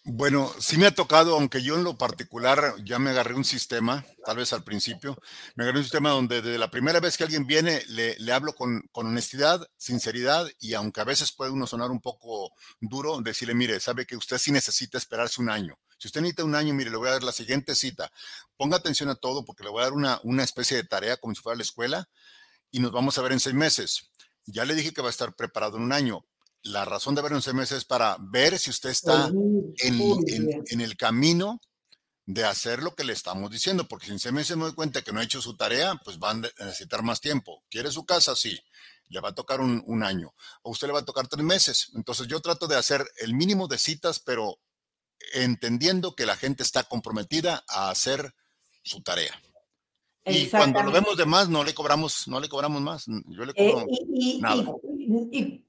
[0.05, 4.05] Bueno, sí me ha tocado, aunque yo en lo particular ya me agarré un sistema,
[4.25, 5.17] tal vez al principio,
[5.55, 8.53] me agarré un sistema donde desde la primera vez que alguien viene le, le hablo
[8.53, 13.53] con, con, honestidad, sinceridad y aunque a veces puede uno sonar un poco duro, decirle,
[13.53, 15.77] mire, sabe que usted sí necesita esperarse un año.
[15.97, 18.09] Si usted necesita un año, mire, le voy a dar la siguiente cita.
[18.57, 21.35] Ponga atención a todo porque le voy a dar una, una especie de tarea como
[21.35, 22.09] si fuera la escuela
[22.71, 24.09] y nos vamos a ver en seis meses.
[24.45, 26.25] Ya le dije que va a estar preparado en un año.
[26.63, 31.59] La razón de ver seis meses es para ver si usted está en, el camino
[32.25, 35.11] de hacer lo que le estamos diciendo, porque si en meses me doy cuenta que
[35.11, 37.63] no ha hecho su tarea, pues van a necesitar más tiempo.
[37.69, 38.35] ¿Quiere su casa?
[38.35, 38.59] Sí.
[39.07, 40.33] Le va a tocar un, un año.
[40.61, 41.91] O usted le va a tocar tres meses.
[41.95, 44.59] Entonces yo trato de hacer el mínimo de citas, pero
[45.33, 48.35] entendiendo que la gente está comprometida a hacer
[48.83, 49.33] su tarea.
[50.25, 53.05] Y cuando lo vemos de más, no le cobramos, no le cobramos más.
[53.07, 54.63] Yo le cobro eh, y, nada.
[55.31, 55.63] Y, mm,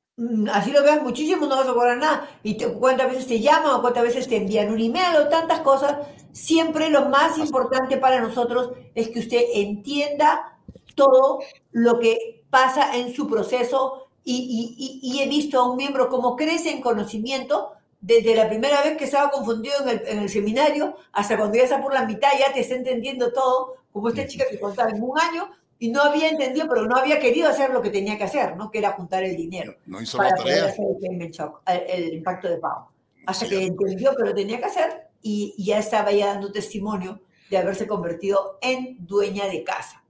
[0.53, 2.29] así lo veas muchísimo, no vas a cobrar nada.
[2.43, 5.61] Y te, cuántas veces te llaman o cuántas veces te envían un email o tantas
[5.61, 6.07] cosas.
[6.33, 10.59] Siempre lo más importante para nosotros es que usted entienda
[10.95, 11.41] todo
[11.73, 16.71] lo que pasa en su proceso y, y he visto a un miembro cómo crece
[16.71, 21.37] en conocimiento desde la primera vez que estaba confundido en el, en el, seminario hasta
[21.37, 24.59] cuando ya está por la mitad, ya te está entendiendo todo, como esta chica que
[24.59, 25.51] contaba en un año
[25.81, 28.70] y no había entendido, pero no había querido hacer lo que tenía que hacer, ¿no?
[28.70, 29.74] Que era juntar el dinero.
[29.87, 30.74] No hizo para la tarea.
[30.76, 32.93] Poder hacer el, shock, el, el, impacto de pago.
[33.26, 33.51] Hasta sí.
[33.51, 37.57] que entendió que lo tenía que hacer y, y ya estaba ya dando testimonio de
[37.57, 40.05] haberse convertido en dueña de casa.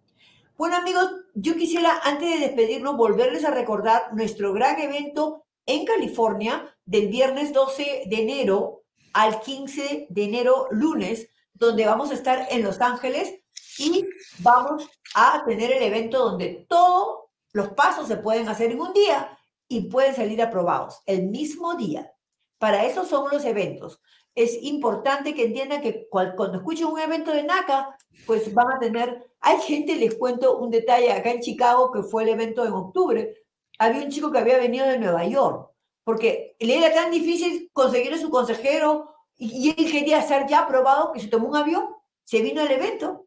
[0.58, 6.76] Bueno amigos, yo quisiera antes de despedirnos volverles a recordar nuestro gran evento en California
[6.84, 12.64] del viernes 12 de enero al 15 de enero lunes, donde vamos a estar en
[12.64, 13.36] Los Ángeles
[13.78, 14.06] y
[14.38, 17.20] vamos a tener el evento donde todos
[17.52, 19.36] los pasos se pueden hacer en un día
[19.68, 22.12] y pueden salir aprobados el mismo día.
[22.58, 24.00] Para eso son los eventos.
[24.34, 27.96] Es importante que entiendan que cuando escuchen un evento de NACA,
[28.26, 32.22] pues van a tener, hay gente, les cuento un detalle acá en Chicago, que fue
[32.22, 33.34] el evento en octubre,
[33.78, 35.70] había un chico que había venido de Nueva York,
[36.04, 41.12] porque le era tan difícil conseguir a su consejero y, él quería estar ya aprobado
[41.12, 41.88] que se tomó un avión,
[42.24, 43.26] se vino al evento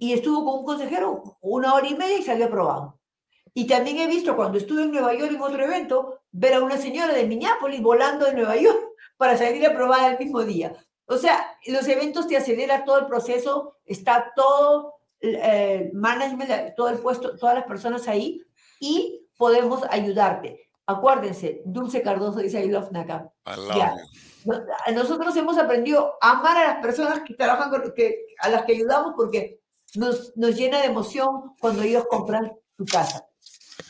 [0.00, 2.98] y estuvo con un consejero una hora y media y salió aprobado.
[3.52, 6.78] Y también he visto cuando estuve en Nueva York en otro evento, ver a una
[6.78, 8.80] señora de Minneapolis volando de Nueva York
[9.18, 10.72] para salir aprobada el mismo día.
[11.04, 16.88] O sea, los eventos te aceleran todo el proceso, está todo el eh, management, todo
[16.88, 18.40] el puesto, todas las personas ahí
[18.80, 20.70] y podemos ayudarte.
[20.86, 23.30] Acuérdense, Dulce Cardoso dice I love Naka.
[23.76, 23.94] Ya.
[24.94, 28.72] Nosotros hemos aprendido a amar a las personas que trabajan con, que, a las que
[28.72, 29.59] ayudamos porque
[29.94, 33.26] nos, nos llena de emoción cuando ellos compran su casa.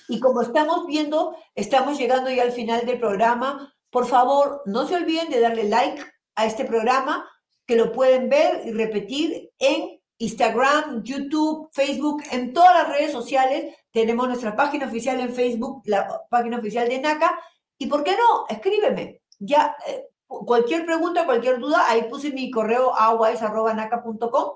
[0.08, 3.72] Y como estamos viendo, estamos llegando ya al final del programa.
[3.90, 6.02] Por favor, no se olviden de darle like
[6.34, 7.28] a este programa,
[7.66, 13.74] que lo pueden ver y repetir en Instagram, YouTube, Facebook, en todas las redes sociales.
[13.90, 17.38] Tenemos nuestra página oficial en Facebook, la página oficial de NACA.
[17.78, 19.22] Y por qué no, escríbeme.
[19.38, 24.52] Ya, eh, cualquier pregunta, cualquier duda, ahí puse mi correo awais.naca.com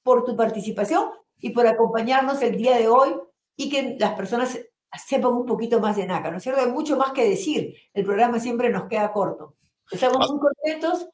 [0.02, 3.14] por tu participación y por acompañarnos el día de hoy
[3.56, 4.58] y que las personas
[5.06, 6.60] sepan un poquito más de NACA, ¿no es cierto?
[6.60, 9.54] Hay mucho más que decir, el programa siempre nos queda corto.
[9.90, 11.08] Estamos muy contentos,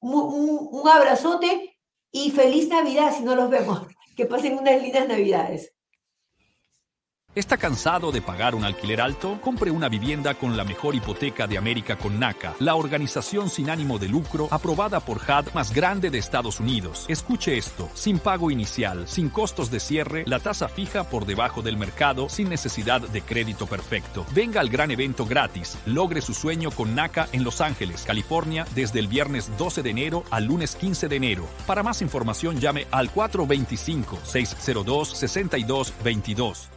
[0.00, 1.78] un, un abrazote
[2.10, 3.82] y feliz Navidad si no los vemos.
[4.16, 5.72] Que pasen unas lindas Navidades.
[7.32, 9.40] ¿Está cansado de pagar un alquiler alto?
[9.40, 14.00] Compre una vivienda con la mejor hipoteca de América con NACA, la organización sin ánimo
[14.00, 17.04] de lucro aprobada por HUD más grande de Estados Unidos.
[17.06, 21.76] Escuche esto, sin pago inicial, sin costos de cierre, la tasa fija por debajo del
[21.76, 24.26] mercado, sin necesidad de crédito perfecto.
[24.34, 25.78] Venga al gran evento gratis.
[25.86, 30.24] Logre su sueño con NACA en Los Ángeles, California, desde el viernes 12 de enero
[30.32, 31.46] al lunes 15 de enero.
[31.68, 36.70] Para más información llame al 425 602 6222.